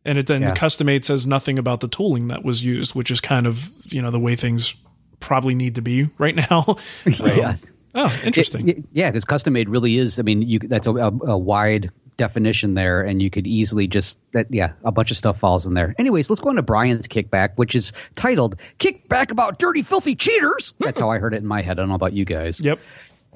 [0.04, 0.54] And it then Yeah.
[0.54, 4.00] custom made says nothing about the tooling that was used, which is kind of, you
[4.00, 4.74] know, the way things
[5.20, 6.76] probably need to be right now.
[7.06, 7.56] Um, yeah.
[7.94, 8.68] oh, interesting.
[8.68, 10.18] It- yeah, because custom made really is.
[10.18, 14.18] I mean, you that's a, a, a wide definition there, and you could easily just
[14.32, 14.46] that.
[14.50, 15.94] Yeah, a bunch of stuff falls in there.
[15.98, 20.74] Anyways, let's go on to Brian's kickback, which is titled "Kickback About Dirty, Filthy Cheaters."
[20.80, 21.78] That's how I heard it in my head.
[21.78, 22.60] I don't know about you guys.
[22.60, 22.80] Yep.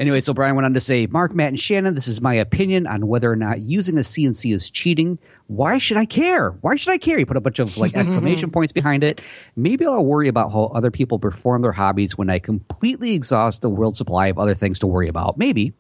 [0.00, 2.86] Anyway, so Brian went on to say, Marc, Matt, and Shannon, this is my opinion
[2.86, 5.18] on whether or not using a CNC is cheating.
[5.48, 6.52] Why should I care?
[6.62, 7.18] Why should I care?
[7.18, 9.20] He put a bunch of like exclamation points behind it.
[9.56, 13.68] Maybe I'll worry about how other people perform their hobbies when I completely exhaust the
[13.68, 15.36] world supply of other things to worry about.
[15.36, 15.74] Maybe.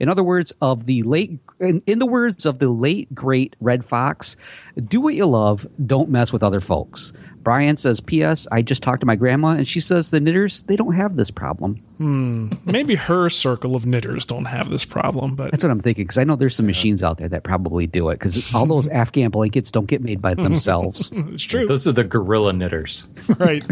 [0.00, 3.84] In other words, of the late, in, in the words of the late great Redd
[3.84, 4.36] Foxx,
[4.82, 7.12] do what you love, don't mess with other folks.
[7.42, 8.46] Brian says, P.S.
[8.52, 11.30] I just talked to my grandma, and she says the knitters they don't have this
[11.30, 11.82] problem.
[12.00, 16.16] Maybe her circle of knitters don't have this problem, but That's what I'm thinking because
[16.16, 19.30] I know there's some machines out there that probably do it because all those Afghan
[19.30, 21.10] blankets don't get made by themselves.
[21.14, 21.66] it's true.
[21.66, 23.06] Those are the gorilla knitters.
[23.38, 23.62] right.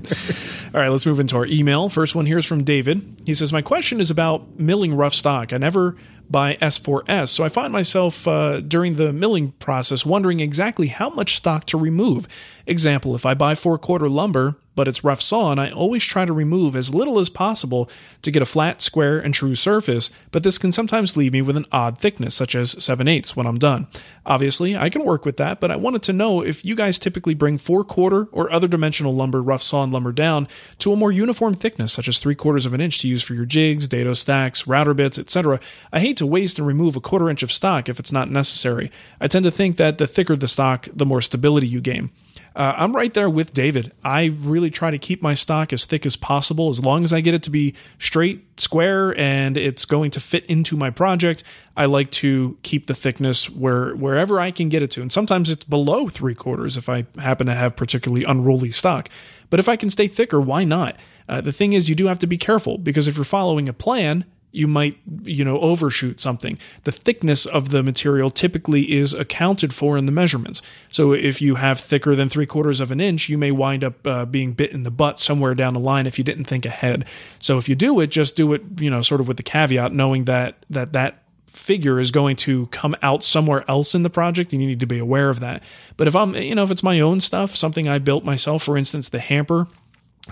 [0.74, 1.88] All right, let's move into our email.
[1.88, 3.22] First one here is from David.
[3.24, 5.54] He says, My question is about milling rough stock.
[5.54, 5.96] I never
[6.30, 11.36] buy S4S, so I find myself uh, during the milling process wondering exactly how much
[11.36, 12.28] stock to remove.
[12.68, 16.34] Example, if I buy four quarter lumber, but it's rough sawn, I always try to
[16.34, 17.88] remove as little as possible
[18.20, 21.56] to get a flat, square, and true surface, but this can sometimes leave me with
[21.56, 23.88] an odd thickness, such as 7 eighths when I'm done.
[24.26, 27.32] Obviously, I can work with that, but I wanted to know if you guys typically
[27.32, 30.46] bring 4 quarter or other dimensional lumber, rough sawn lumber down
[30.80, 33.32] to a more uniform thickness, such as 3 quarters of an inch to use for
[33.32, 35.58] your jigs, dado stacks, router bits, etc.
[35.90, 38.92] I hate to waste and remove a quarter inch of stock if it's not necessary.
[39.20, 42.10] I tend to think that the thicker the stock, the more stability you gain.
[42.58, 43.92] Uh, I'm right there with David.
[44.02, 46.70] I really try to keep my stock as thick as possible.
[46.70, 50.44] As long as I get it to be straight, square, and it's going to fit
[50.46, 51.44] into my project,
[51.76, 55.02] I like to keep the thickness where wherever I can get it to.
[55.02, 59.08] And sometimes it's below three quarters if I happen to have particularly unruly stock.
[59.50, 60.96] But if I can stay thicker, why not?
[61.28, 63.72] Uh, the thing is, you do have to be careful because if you're following a
[63.72, 66.58] plan, you might you know overshoot something.
[66.84, 70.62] The thickness of the material typically is accounted for in the measurements.
[70.90, 74.06] So if you have thicker than three quarters of an inch you may wind up
[74.06, 77.04] uh, being bit in the butt somewhere down the line if you didn't think ahead.
[77.38, 79.92] So if you do it just do it you know sort of with the caveat
[79.92, 84.52] knowing that that that figure is going to come out somewhere else in the project
[84.52, 85.62] and you need to be aware of that.
[85.96, 88.76] But if i'm you know if it's my own stuff something i built myself for
[88.76, 89.66] instance the hamper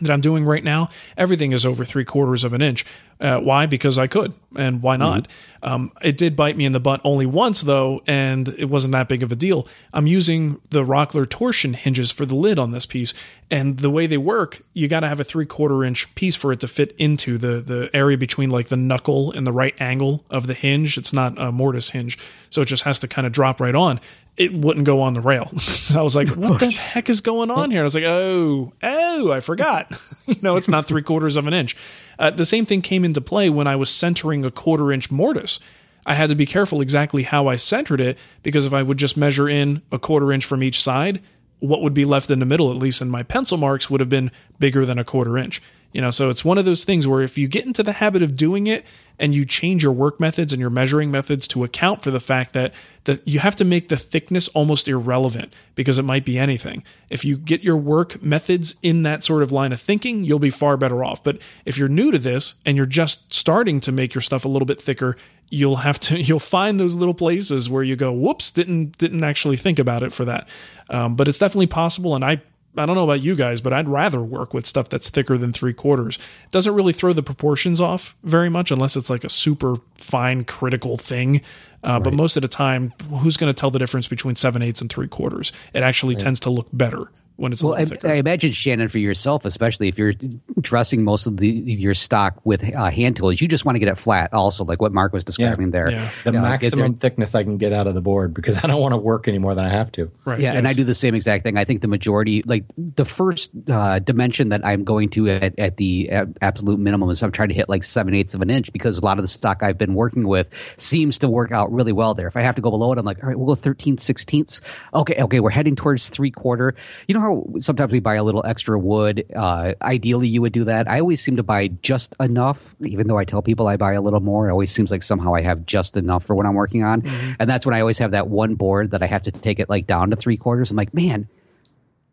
[0.01, 2.85] that I'm doing right now, everything is over three quarters of an inch.
[3.19, 3.65] Uh, why?
[3.65, 5.27] Because I could, and why not?
[5.63, 9.09] Um, it did bite me in the butt only once, though, and it wasn't that
[9.09, 9.67] big of a deal.
[9.95, 13.15] I'm using the Rockler torsion hinges for the lid on this piece,
[13.51, 16.53] and the way they work, you got to have a three quarter inch piece for
[16.53, 20.25] it to fit into the the area between like the knuckle and the right angle
[20.29, 20.99] of the hinge.
[20.99, 22.19] It's not a mortise hinge,
[22.51, 23.99] so it just has to kind of drop right on
[24.37, 25.49] it wouldn't go on the rail.
[25.59, 27.81] so I was like, what the heck is going on here?
[27.81, 29.99] I was like, oh, oh, I forgot.
[30.27, 31.77] you know, it's not three quarters of an inch.
[32.19, 35.59] Uh, the same thing came into play when I was centering a quarter inch mortise.
[36.05, 39.17] I had to be careful exactly how I centered it because if I would just
[39.17, 41.21] measure in a quarter inch from each side,
[41.59, 44.09] what would be left in the middle, at least in my pencil marks, would have
[44.09, 45.61] been bigger than a quarter inch.
[45.97, 48.21] You know, so it's one of those things where if you get into the habit
[48.21, 48.85] of doing it
[49.19, 52.53] and you change your work methods and your measuring methods to account for the fact
[52.53, 52.75] that
[53.05, 56.85] that you have to make the thickness almost irrelevant because it might be anything.
[57.09, 60.51] If you get your work methods in that sort of line of thinking, you'll be
[60.51, 61.25] far better off.
[61.25, 64.49] But if you're new to this and you're just starting to make your stuff a
[64.49, 65.17] little bit thicker,
[65.49, 69.57] you'll have to you'll find those little places where you go, "Whoops, didn't didn't actually
[69.57, 70.47] think about it for that."
[70.91, 72.43] Um, but it's definitely possible, and I
[72.77, 75.53] I don't know about you guys, but I'd rather work with stuff that's thicker than
[75.53, 76.17] three quarters.
[76.45, 80.45] It doesn't really throw the proportions off very much unless it's like a super fine
[80.45, 81.41] critical thing.
[81.83, 84.81] Uh, But most of the time, who's going to tell the difference between seven eighths
[84.81, 85.53] and three quarters?
[85.73, 88.09] It actually tends to look better when it's a Well, I, thicker.
[88.09, 90.15] I imagine Shannon for yourself, especially if you're
[90.61, 93.89] dressing most of the your stock with uh, hand tools, you just want to get
[93.89, 94.33] it flat.
[94.33, 95.91] Also, like what Marc was describing there.
[95.91, 96.11] Yeah.
[96.25, 98.67] The Yeah, get maximum there- thickness I can get out of the board because I
[98.67, 100.11] don't want to work any more than I have to.
[100.25, 100.41] right.
[100.41, 101.57] Yeah, and I do the same exact thing.
[101.57, 105.77] I think the majority, like the first uh, dimension that I'm going to at, at
[105.77, 108.73] the a- absolute minimum is I'm trying to hit like seven eighths of an inch
[108.73, 111.93] because a lot of the stock I've been working with seems to work out really
[111.93, 112.27] well there.
[112.29, 114.61] If I have to go below it, I'm like, all right, we'll go 13 sixteenths.
[114.95, 116.75] Okay, okay, we're heading towards three quarter.
[117.09, 119.25] You know how sometimes we buy a little extra wood?
[119.35, 120.89] Uh, ideally, you would do that.
[120.89, 124.01] I always seem to buy just enough, even though I tell people I buy a
[124.01, 124.49] little more.
[124.49, 127.07] It always seems like somehow I have just enough for what I'm working on.
[127.39, 129.69] And that's when I always have that one board that I have to take it
[129.69, 130.71] like down to three quarters.
[130.71, 131.29] I'm like, man,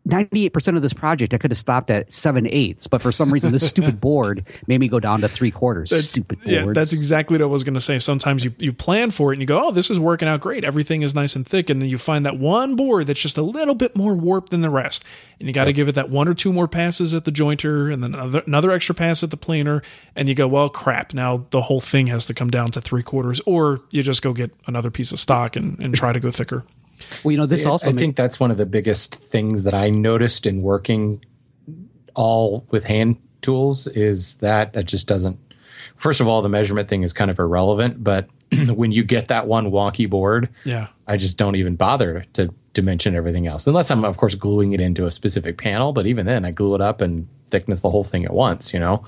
[0.08, 3.52] 98% of this project I could have stopped at seven eighths, but for some reason
[3.52, 5.90] this stupid board made me go down to three quarters.
[5.90, 6.46] That's, stupid boards.
[6.46, 7.98] Yeah, that's exactly what I was going to say.
[7.98, 10.62] Sometimes you, you plan for it and you go, oh, this is working out great.
[10.62, 11.70] Everything is nice and thick.
[11.70, 14.60] And then you find that one board that's just a little bit more warped than
[14.60, 15.04] the rest.
[15.38, 17.92] And you got to give it that one or two more passes at the jointer
[17.92, 19.82] and then another, another extra pass at the planer.
[20.14, 21.14] And you go, well, crap.
[21.14, 23.40] Now the whole thing has to come down to three quarters.
[23.46, 26.64] Or you just go get another piece of stock and, and try to go thicker.
[27.22, 29.64] Well, you know, this I- also I ma- think that's one of the biggest things
[29.64, 31.24] that I noticed in working
[32.14, 35.38] all with hand tools is that it just doesn't.
[35.96, 38.28] First of all, the measurement thing is kind of irrelevant, but
[38.74, 40.88] when you get that one wonky board, Yeah.
[41.06, 44.80] I just don't even bother to dimension everything else, unless I'm of course gluing it
[44.80, 45.92] into a specific panel.
[45.92, 48.72] But even then, I glue it up and thickness the whole thing at once.
[48.72, 49.04] You know,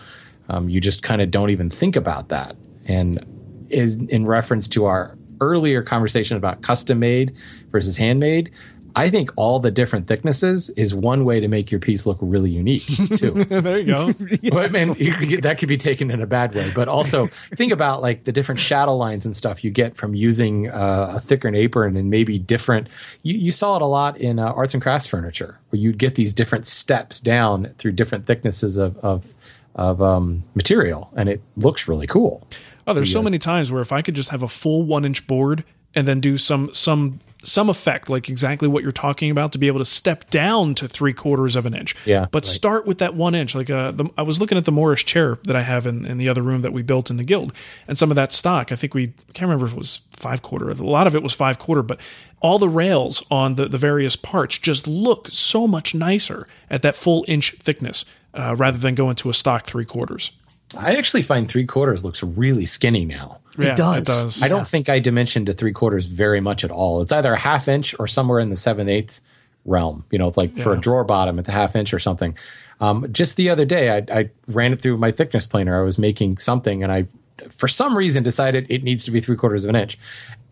[0.49, 2.57] um, you just kind of don't even think about that.
[2.87, 3.25] And
[3.71, 7.35] is in reference to our earlier conversation about custom made
[7.71, 8.51] versus handmade.
[8.97, 12.51] I think all the different thicknesses is one way to make your piece look really
[12.51, 13.45] unique too.
[13.45, 14.15] there you go.
[14.51, 16.73] but man, you could get, that could be taken in a bad way.
[16.75, 20.71] But also think about like the different shadow lines and stuff you get from using
[20.71, 22.89] uh, a thicker apron and maybe different.
[23.23, 26.15] You, you saw it a lot in uh, arts and crafts furniture where you'd get
[26.15, 29.35] these different steps down through different thicknesses of of,
[29.75, 32.49] of um, material, and it looks really cool.
[32.87, 35.27] Oh, there's so many times where if I could just have a full one inch
[35.27, 35.65] board
[35.95, 39.67] and then do some some some effect, like exactly what you're talking about, to be
[39.69, 41.95] able to step down to three quarters of an inch.
[42.05, 43.55] Yeah, But start with that one inch.
[43.55, 46.19] Like uh, the, I was looking at the Morris chair that I have in, in
[46.19, 47.53] the other room that we built in the guild,
[47.87, 48.73] and some of that stock.
[48.73, 50.69] I think we can't remember if it was five quarter.
[50.71, 52.01] A lot of it was five quarter, but
[52.41, 56.97] all the rails on the, the various parts just look so much nicer at that
[56.97, 60.33] full inch thickness uh, rather than going to a stock three quarters.
[60.75, 63.39] I actually find three quarters looks really skinny now.
[63.59, 63.99] Yeah, does.
[63.99, 64.43] It does.
[64.43, 67.01] I don't think I dimensioned to three quarters very much at all.
[67.01, 69.21] It's either a half inch or somewhere in the seven eighths
[69.65, 70.05] realm.
[70.11, 72.37] You know, it's like for a drawer bottom, it's a half inch or something.
[72.81, 75.81] Um, just the other day, I, I ran it through my thickness planer.
[75.81, 77.07] I was making something, and I,
[77.51, 79.99] for some reason, decided it needs to be three quarters of an inch,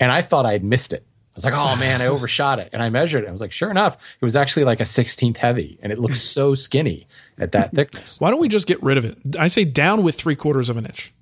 [0.01, 1.05] and I thought I had missed it.
[1.07, 3.29] I was like, "Oh man, I overshot it," and I measured it.
[3.29, 6.23] I was like, "Sure enough, it was actually like a sixteenth heavy, and it looks
[6.23, 7.07] so skinny
[7.39, 9.18] at that thickness." Why don't we just get rid of it?
[9.39, 11.12] I say down with three quarters of an inch.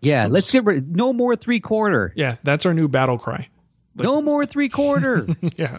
[0.00, 0.96] yeah, let's get rid.
[0.96, 2.12] No more three quarter.
[2.16, 3.48] Yeah, that's our new battle cry.
[3.94, 5.26] No more three quarter.
[5.56, 5.78] Yeah.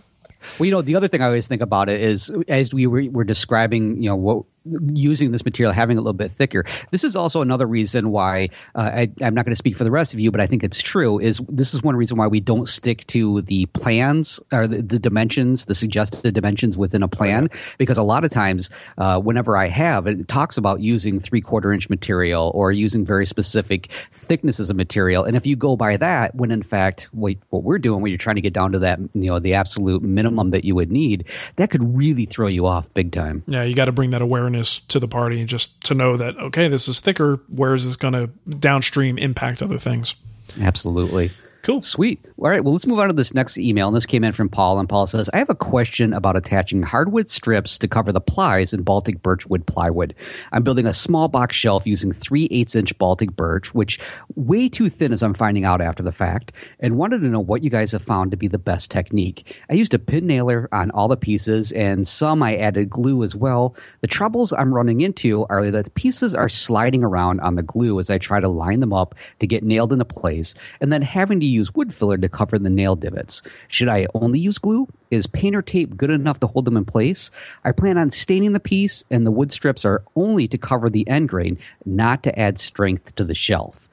[0.60, 3.04] Well, you know, the other thing I always think about it is as we were,
[3.10, 4.46] were describing, you know, what
[4.94, 6.66] using this material, having it a little bit thicker.
[6.92, 9.92] This is also another reason why uh, I, I'm not going to speak for the
[9.92, 11.20] rest of you, but I think it's true.
[11.20, 15.00] Is this is one reason why we don't stick to the plans or the, the
[15.00, 19.68] dimensions, the suggested dimensions within a plan, because a lot of times, uh, whenever I
[19.68, 24.76] have, it talks about using three quarter inch material or using very specific thicknesses of
[24.76, 28.12] material, and if you go by that, when in fact what, what we're doing, when
[28.12, 30.92] you're trying to get down to that, you know, the absolute minimum that you would
[30.92, 33.44] need, that could really throw you off big time.
[33.48, 36.38] Yeah, you got to bring that awareness to the party and just to know that,
[36.38, 37.40] okay, this is thicker.
[37.48, 40.16] Where is this going to downstream impact other things?
[40.60, 41.32] Absolutely.
[41.62, 41.82] Cool.
[41.82, 42.24] Sweet.
[42.40, 42.64] All right.
[42.64, 43.88] Well, let's move on to this next email.
[43.88, 44.78] And this came in from Paul.
[44.78, 48.74] And Paul says, I have a question about attaching hardwood strips to cover the plies
[48.74, 50.14] in Baltic birchwood plywood.
[50.52, 54.00] I'm building a small box shelf using 3 8 inch Baltic birch, which
[54.36, 57.64] way too thin as I'm finding out after the fact, and wanted to know what
[57.64, 59.56] you guys have found to be the best technique.
[59.72, 63.36] I used a pin nailer on all the pieces, and some I added glue as
[63.36, 63.76] well.
[64.02, 68.00] The troubles I'm running into are that the pieces are sliding around on the glue
[68.00, 71.40] as I try to line them up to get nailed into place, and then having
[71.40, 73.42] to use wood filler to cover the nail divots.
[73.68, 74.88] Should I only use glue?
[75.12, 77.32] Is painter tape good enough to hold them in place?
[77.64, 81.08] I plan on staining the piece, and the wood strips are only to cover the
[81.08, 83.88] end grain, not to add strength to the shelf.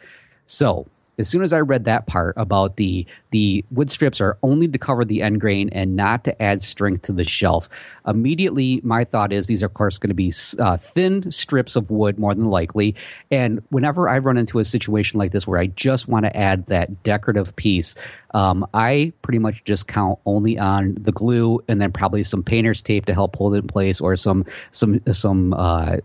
[0.47, 0.87] So,
[1.19, 4.79] as soon as I read that part about the the wood strips are only to
[4.79, 7.69] cover the end grain and not to add strength to the shelf,
[8.07, 11.91] immediately my thought is these are of course going to be uh, thin strips of
[11.91, 12.95] wood more than likely.
[13.33, 16.67] And whenever I run into a situation like this where I just want to add
[16.67, 17.97] that decorative piece,
[18.35, 22.83] um, I pretty much just count only on the glue and then probably some painter's
[22.83, 25.97] tape to help hold it in place or some some some uh,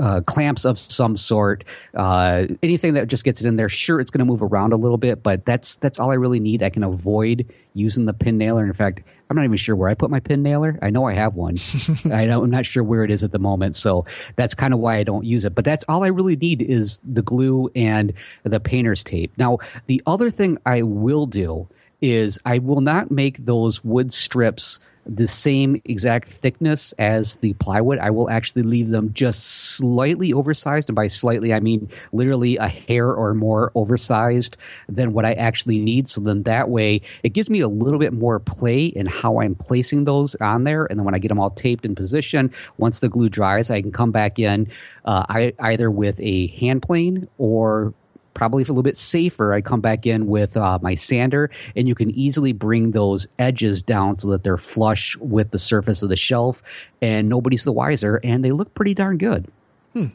[0.00, 1.64] uh, clamps of some sort.
[1.94, 3.70] Uh, anything that just gets it in there.
[3.70, 6.40] Sure, it's going to move around a little bit, but that's that's all I really
[6.40, 6.62] need.
[6.62, 8.64] I can avoid using the pin nailer.
[8.64, 10.78] In fact, I'm not even sure where I put my pin nailer.
[10.80, 11.58] I know I have one.
[12.12, 14.06] I don't, I'm not sure where it is at the moment, so
[14.36, 15.54] that's kind of why I don't use it.
[15.54, 18.12] But that's all I really need is the glue and
[18.44, 19.32] the painter's tape.
[19.36, 21.68] Now, the other thing I will do
[22.00, 27.98] is I will not make those wood strips the same exact thickness as the plywood.
[27.98, 29.44] I will actually leave them just
[29.76, 35.24] slightly oversized, and by slightly I mean literally a hair or more oversized than what
[35.24, 36.08] I actually need.
[36.08, 39.54] So then that way it gives me a little bit more play in how I'm
[39.54, 43.00] placing those on there, and then when I get them all taped in position, once
[43.00, 44.70] the glue dries, I can come back in
[45.06, 47.94] uh, I, either with a hand plane or
[48.38, 51.96] probably a little bit safer, I come back in with uh, my sander, and you
[51.96, 56.16] can easily bring those edges down so that they're flush with the surface of the
[56.16, 56.62] shelf,
[57.02, 59.48] and nobody's the wiser, and they look pretty darn good.
[59.92, 60.06] Hmm.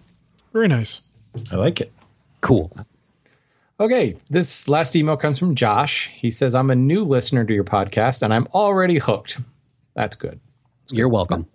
[0.53, 1.01] Very nice.
[1.51, 1.91] I like it.
[2.39, 2.71] Cool.
[3.79, 6.09] Okay, this last email comes from Josh.
[6.15, 9.39] He says, I'm a new listener to your podcast and I'm already hooked.
[9.95, 10.39] That's good.
[10.83, 11.47] That's You're welcome.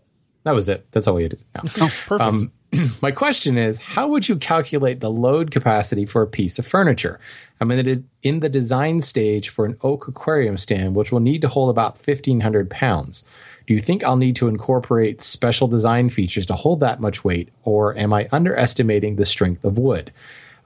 [0.43, 0.87] That was it.
[0.91, 1.39] That's all we did.
[1.55, 1.63] Yeah.
[1.81, 2.21] Oh, perfect.
[2.21, 2.53] Um,
[3.01, 7.19] my question is how would you calculate the load capacity for a piece of furniture?
[7.61, 11.49] I'm in, in the design stage for an oak aquarium stand, which will need to
[11.49, 13.25] hold about 1,500 pounds.
[13.67, 17.51] Do you think I'll need to incorporate special design features to hold that much weight,
[17.65, 20.13] or am I underestimating the strength of wood?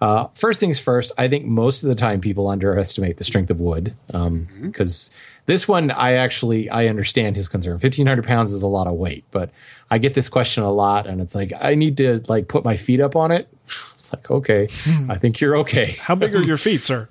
[0.00, 3.60] Uh, first things first, I think most of the time people underestimate the strength of
[3.60, 5.14] wood because um, mm-hmm.
[5.46, 7.78] This one I actually I understand his concern.
[7.78, 9.50] Fifteen hundred pounds is a lot of weight, but
[9.90, 12.76] I get this question a lot, and it's like I need to like put my
[12.76, 13.48] feet up on it.
[13.96, 15.10] It's like okay, hmm.
[15.10, 15.92] I think you're okay.
[16.00, 17.08] How big are your feet, sir?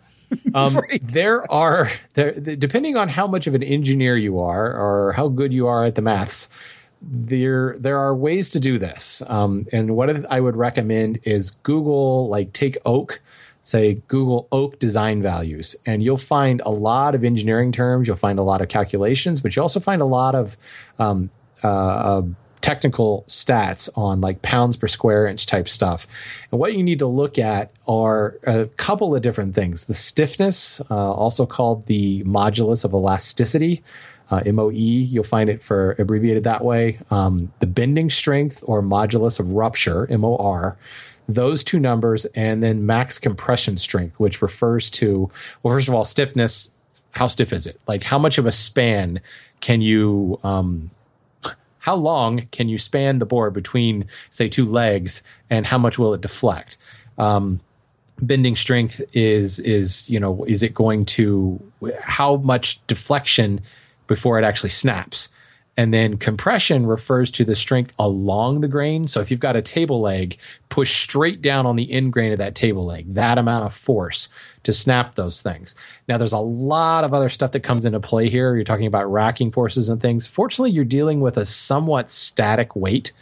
[0.54, 1.02] Um, right.
[1.08, 5.54] There are there depending on how much of an engineer you are or how good
[5.54, 6.50] you are at the maths
[7.02, 12.30] there there are ways to do this um, and what i would recommend is google
[12.30, 13.20] like take oak
[13.64, 15.76] say google oak design values.
[15.86, 18.07] And you'll find a lot of engineering terms.
[18.07, 20.57] You'll find a lot of calculations but you also find a lot of
[20.99, 21.30] um,
[21.64, 22.22] uh, uh,
[22.62, 26.07] technical stats on like pounds per square inch type stuff.
[26.51, 29.86] And what you need to look at are a couple of different things.
[29.86, 33.84] The stiffness uh, also called the modulus of elasticity
[34.32, 34.72] uh, MOE.
[34.72, 37.00] You'll find it for abbreviated that way.
[37.12, 40.78] Um, the bending strength or modulus of rupture, MOR,
[41.28, 45.30] those two numbers, and then max compression strength, which refers to,
[45.62, 46.74] well, first of all, stiffness.
[47.12, 47.80] How stiff is it?
[47.88, 49.20] Like, how much of a span
[49.60, 50.92] can you, um,
[51.80, 56.14] how long can you span the board between, say, two legs, and how much will
[56.14, 56.78] it deflect?
[57.18, 57.60] Um,
[58.22, 61.60] bending strength is is you know is it going to
[62.02, 63.60] how much deflection
[64.12, 65.30] before it actually snaps.
[65.78, 69.07] And then compression refers to the strength along the grain.
[69.07, 70.38] So if you've got a table leg,
[70.68, 74.28] push straight down on the end grain of that table leg, that amount of force
[74.64, 75.74] to snap those things.
[76.09, 78.53] Now, there's a lot of other stuff that comes into play here.
[78.53, 80.28] You're talking about racking forces and things.
[80.28, 83.14] Fortunately, you're dealing with a somewhat static weight.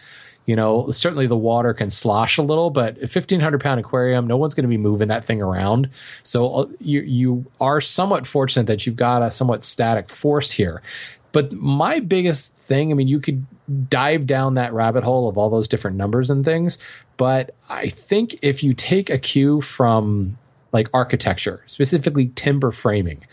[0.49, 4.35] You know, certainly the water can slosh a little, but a 1500 pound aquarium, no
[4.35, 5.91] one's going to be moving that thing around.
[6.23, 10.81] So uh, you, you are somewhat fortunate that you've got a somewhat static force here.
[11.33, 13.45] But my biggest thing, I mean, you could
[13.91, 16.79] dive down that rabbit hole of all those different numbers and things.
[17.17, 20.39] But I think if you take a cue from
[20.71, 23.23] like architecture, specifically timber framing,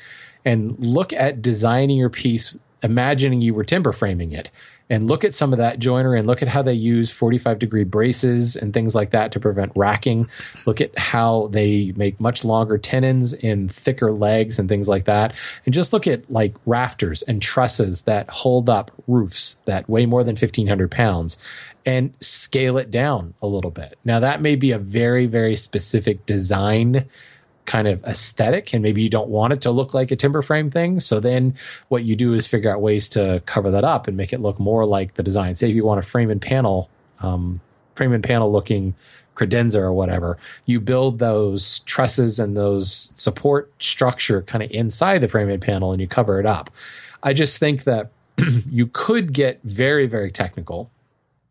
[0.45, 4.51] and look at designing your piece, imagining you were timber framing it,
[4.89, 7.85] and look at some of that joiner and look at how they use 45 degree
[7.85, 10.29] braces and things like that to prevent racking.
[10.65, 15.35] Look at how they make much longer tenons and thicker legs and things like that.
[15.65, 20.23] And just look at like rafters and trusses that hold up roofs that weigh more
[20.23, 21.37] than 1500 pounds
[21.85, 23.99] and scale it down a little bit.
[24.05, 27.09] Now, that may be a very, very specific design
[27.67, 30.71] kind of aesthetic and maybe you don't want it to look like a timber frame
[30.71, 31.01] thing.
[31.01, 31.55] So then
[31.89, 34.59] what you do is figure out ways to cover that up and make it look
[34.59, 35.55] more like the design.
[35.55, 36.89] Say if you want a frame and panel
[37.21, 37.61] um,
[37.95, 38.95] frame and panel looking
[39.35, 45.29] credenza or whatever you build those trusses and those support structure kind of inside the
[45.29, 46.71] frame and panel and you cover it up.
[47.23, 50.91] I just think that you could get very very technical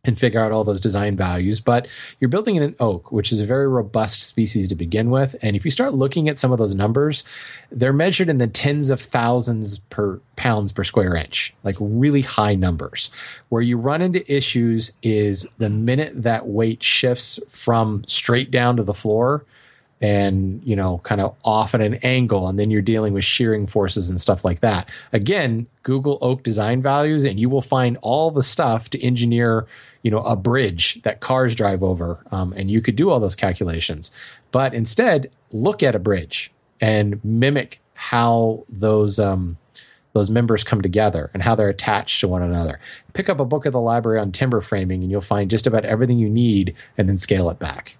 [0.05, 1.59] and figure out all those design values.
[1.59, 1.87] But
[2.19, 5.35] you're building in an oak, which is a very robust species to begin with.
[5.41, 7.23] And if you start looking at some of those numbers,
[7.71, 12.55] they're measured in the tens of thousands per pounds per square inch, like really high
[12.55, 13.09] numbers.
[13.49, 18.83] Where you run into issues is the minute that weight shifts from straight down to
[18.83, 19.45] the floor
[20.01, 23.65] and you know kind of off at an angle and then you're dealing with shearing
[23.65, 28.29] forces and stuff like that again google oak design values and you will find all
[28.29, 29.65] the stuff to engineer
[30.05, 33.35] you know a bridge that cars drive over um, and you could do all those
[33.35, 34.11] calculations
[34.51, 39.57] but instead look at a bridge and mimic how those um,
[40.13, 42.79] those members come together and how they're attached to one another
[43.13, 45.83] pick up a book at the library on timber framing and you'll find just about
[45.83, 47.97] everything you need and then scale it back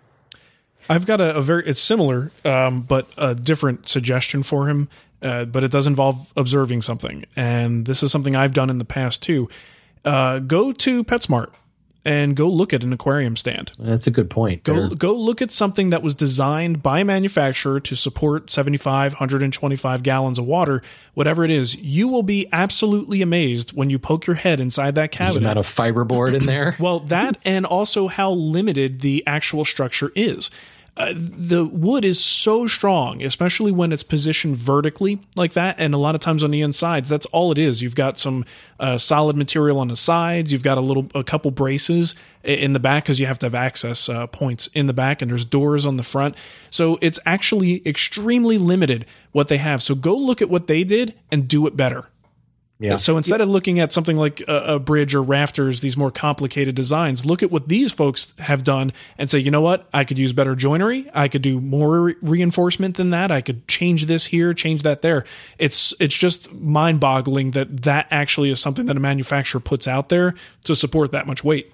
[0.87, 4.87] I've got a, a very it's similar, um, but a different suggestion for him.
[5.19, 8.85] Uh, but it does involve observing something, and this is something I've done in the
[8.85, 9.49] past too.
[10.03, 11.49] Uh, go to PetSmart
[12.05, 13.71] and go look at an aquarium stand.
[13.79, 14.63] That's a good point.
[14.63, 19.13] Go They're- go look at something that was designed by a manufacturer to support 75,
[19.13, 20.81] 125 gallons of water,
[21.15, 21.75] whatever it is.
[21.75, 25.39] You will be absolutely amazed when you poke your head inside that cabinet.
[25.39, 26.75] the amount of fiberboard in there.
[26.79, 30.51] Well, that and also how limited the actual structure is.
[30.97, 35.75] Uh, the wood is so strong, especially when it's positioned vertically like that.
[35.77, 37.81] And a lot of times on the insides, that's all it is.
[37.81, 38.45] You've got some
[38.79, 40.53] uh, solid material on the sides.
[40.53, 42.15] You've got a little, a couple braces
[42.45, 45.29] in the back because you have to have access uh, points in the back, and
[45.29, 46.35] there's doors on the front.
[46.69, 49.83] So it's actually extremely limited what they have.
[49.83, 52.07] So go look at what they did and do it better.
[52.78, 52.97] Yeah.
[52.97, 56.76] So instead of looking at something like a, a bridge or rafters, these more complicated
[56.76, 59.88] designs, look at what these folks have done and say, you know what?
[59.93, 61.09] I could use better joinery.
[61.13, 63.32] I could do more re- reinforcement than that.
[63.32, 65.23] I could change this here, change that there.
[65.57, 70.09] It's it's just mind boggling that that actually is something that a manufacturer puts out
[70.09, 71.71] there to support that much weight.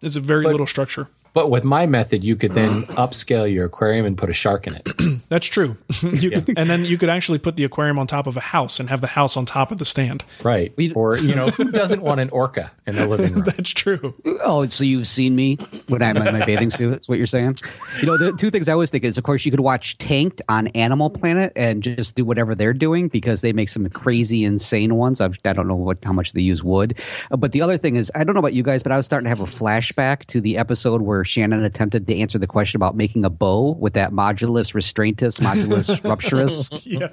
[0.00, 1.08] It's a very little structure.
[1.34, 4.76] But with my method, you could then upscale your aquarium and put a shark in
[4.76, 4.88] it.
[5.28, 5.76] That's true.
[6.02, 8.80] you could, and then you could actually put the aquarium on top of a house
[8.80, 10.24] and have the house on top of the stand.
[10.42, 10.72] Right.
[10.94, 13.44] Or, you know, who doesn't want an orca in their living room?
[13.46, 14.14] That's true.
[14.42, 15.56] Oh, so you've seen me
[15.88, 17.00] when I'm in my bathing suit?
[17.00, 17.58] Is what you're saying?
[18.00, 20.40] You know, the two things I always think is, of course, you could watch Tanked
[20.48, 24.94] on Animal Planet and just do whatever they're doing because they make some crazy, insane
[24.94, 25.20] ones.
[25.20, 26.96] I've, I don't know what how much they use wood,
[27.30, 29.06] Uh, but the other thing is, I don't know about you guys, but I was
[29.06, 32.78] starting to have a flashback to the episode where Shannon attempted to answer the question
[32.78, 36.82] about making a bow with that modulus restraintus, modulus rupturus.
[36.84, 37.08] yeah.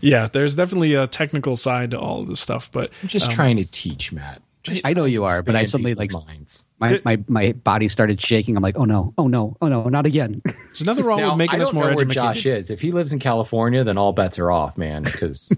[0.00, 3.32] Yeah, there's definitely a technical side to all of this stuff, but I'm just um,
[3.32, 4.40] trying to teach, Matt.
[4.62, 6.66] Just I know you are, but I suddenly like minds.
[6.78, 8.56] my, my my body started shaking.
[8.56, 10.40] I'm like, oh no, oh no, oh no, not again.
[10.44, 12.04] There's nothing wrong Now, with making I us don't more know where.
[12.06, 12.70] Josh is.
[12.70, 15.02] If he lives in California, then all bets are off, man.
[15.02, 15.52] Because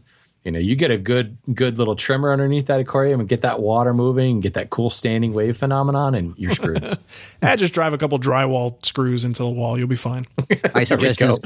[0.45, 3.61] you know you get a good good little trimmer underneath that aquarium and get that
[3.61, 6.99] water moving, and get that cool standing wave phenomenon, and you're screwed.
[7.43, 9.79] Ah, just drive a couple drywall screws into the wall.
[9.79, 10.27] You'll be fine.
[10.75, 11.39] My suggestion is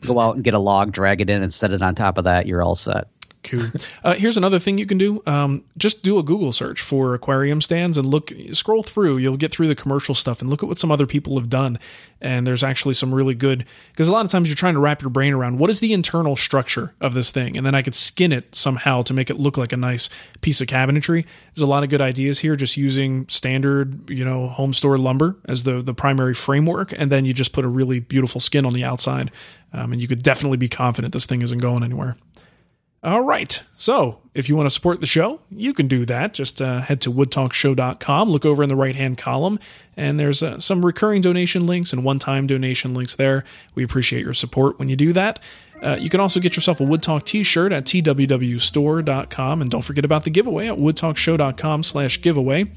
[0.00, 2.24] go out and get a log, drag it in, and set it on top of
[2.24, 2.46] that.
[2.46, 3.06] You're all set.
[3.44, 3.70] Cool.
[4.02, 5.22] Uh, here's another thing you can do.
[5.26, 9.18] Um, just do a Google search for aquarium stands and look, scroll through.
[9.18, 11.78] You'll get through the commercial stuff and look at what some other people have done.
[12.20, 15.02] And there's actually some really good, because a lot of times you're trying to wrap
[15.02, 17.54] your brain around what is the internal structure of this thing.
[17.56, 20.08] And then I could skin it somehow to make it look like a nice
[20.40, 21.26] piece of cabinetry.
[21.54, 25.36] There's a lot of good ideas here, just using standard, you know, home store lumber
[25.44, 26.92] as the, the primary framework.
[26.96, 29.30] And then you just put a really beautiful skin on the outside.
[29.74, 32.16] Um, and you could definitely be confident this thing isn't going anywhere.
[33.04, 33.62] All right.
[33.76, 36.32] So if you want to support the show, you can do that.
[36.32, 39.58] Just uh, head to woodtalkshow.com, look over in the right hand column,
[39.94, 43.44] and there's uh, some recurring donation links and one time donation links there.
[43.74, 45.38] We appreciate your support when you do that.
[45.82, 50.24] Uh, you can also get yourself a Woodtalk t-shirt at twwstore.com and don't forget about
[50.24, 52.72] the giveaway at woodtalkshow.com slash giveaway.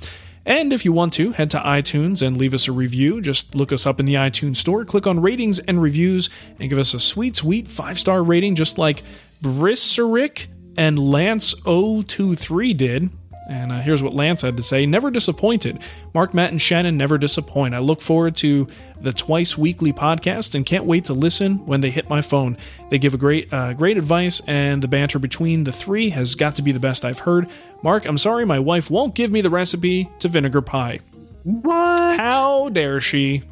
[0.45, 3.21] And if you want to, head to iTunes and leave us a review.
[3.21, 6.79] Just look us up in the iTunes store, click on ratings and reviews, and give
[6.79, 9.03] us a sweet, sweet five star rating, just like
[9.41, 13.09] Brisserick and Lance023 did.
[13.49, 15.79] And uh, here's what Lance had to say Never disappointed.
[16.13, 17.73] Marc, Matt, and Shannon never disappoint.
[17.73, 18.67] I look forward to
[18.99, 22.57] the twice weekly podcast and can't wait to listen when they hit my phone.
[22.89, 26.57] They give a great, uh, great advice, and the banter between the three has got
[26.57, 27.47] to be the best I've heard.
[27.83, 30.99] Marc, I'm sorry my wife won't give me the recipe to vinegar pie.
[31.43, 32.19] What?
[32.19, 33.43] How dare she?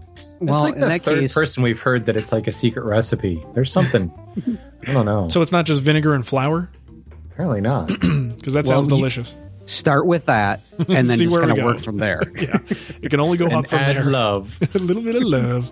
[0.41, 2.51] Well, it's like in the that third case, person we've heard that it's like a
[2.51, 3.41] secret recipe.
[3.53, 4.11] There's something.
[4.87, 5.27] I don't know.
[5.29, 6.69] So it's not just vinegar and flour?
[7.31, 7.89] Apparently not.
[8.35, 9.35] Because that Well, sounds you- delicious.
[9.65, 11.65] start with that, and then See just where kind of go.
[11.65, 12.21] work from there.
[12.35, 12.59] yeah.
[13.01, 14.03] It can only go up and from add there.
[14.03, 14.55] love.
[14.75, 15.71] a little bit of love.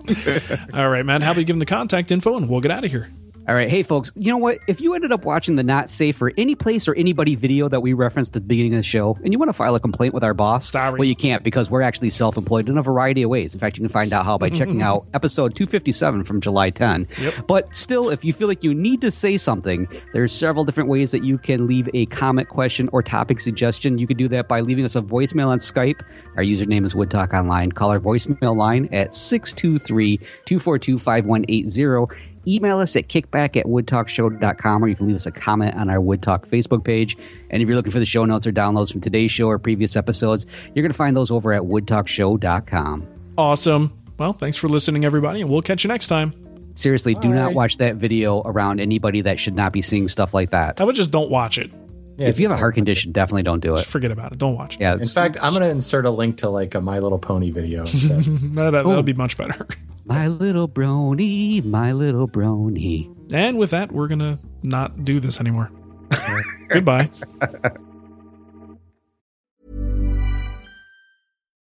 [0.73, 1.21] All right, man.
[1.21, 3.09] How about you give them the contact info and we'll get out of here?
[3.45, 4.59] All right, hey folks, you know what?
[4.67, 7.81] If you ended up watching the not safe for any place or anybody video that
[7.81, 10.13] we referenced at the beginning of the show, and you want to file a complaint
[10.13, 10.97] with our boss, Sorry.
[10.97, 13.53] well, you can't because we're actually self-employed in a variety of ways.
[13.53, 14.83] In fact, you can find out how by mm-hmm, checking mm-hmm.
[14.83, 17.05] out episode 257 from July 10.
[17.45, 21.11] But still, if you feel like you need to say something, there's several different ways
[21.11, 23.97] that you can leave a comment, question, or topic suggestion.
[23.97, 26.01] You can do that by leaving us a voicemail on Skype.
[26.37, 27.73] Our username is WoodTalk Online.
[27.73, 34.87] Call our voicemail line at 623 242 5180 email us at kickback at woodtalkshow.com or
[34.87, 37.17] you can leave us a comment on our wood talk facebook page
[37.49, 39.95] and if you're looking for the show notes or downloads from today's show or previous
[39.95, 43.91] episodes you're going to find those over at woodtalkshow.com Awesome.
[44.19, 46.33] Well, thanks for listening, everybody, and we'll catch you next time.
[46.75, 50.51] seriously do not watch that video around anybody that should not be seeing stuff like
[50.51, 51.71] that I would just don't watch it?
[52.17, 54.37] Yeah, if you have a heart condition definitely don't do it Just forget about it.
[54.37, 54.81] Don't watch it.
[54.81, 57.49] yeah In fact, I'm going to insert a link to like a My Little Pony
[57.49, 58.23] video instead.
[58.53, 59.67] That, that'll be much better.
[60.05, 63.09] My little brony, my little brony.
[63.31, 65.71] And with that, we're going to not do this anymore.
[66.69, 67.09] Goodbye.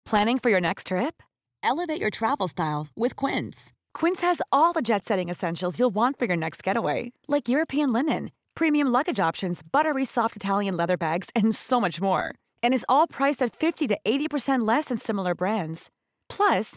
[0.04, 1.22] Planning for your next trip?
[1.62, 3.72] Elevate your travel style with Quince.
[3.94, 7.92] Quince has all the jet setting essentials you'll want for your next getaway, like European
[7.92, 12.34] linen, premium luggage options, buttery soft Italian leather bags, and so much more.
[12.62, 15.90] And is all priced at 50 to 80% less than similar brands.
[16.28, 16.76] Plus,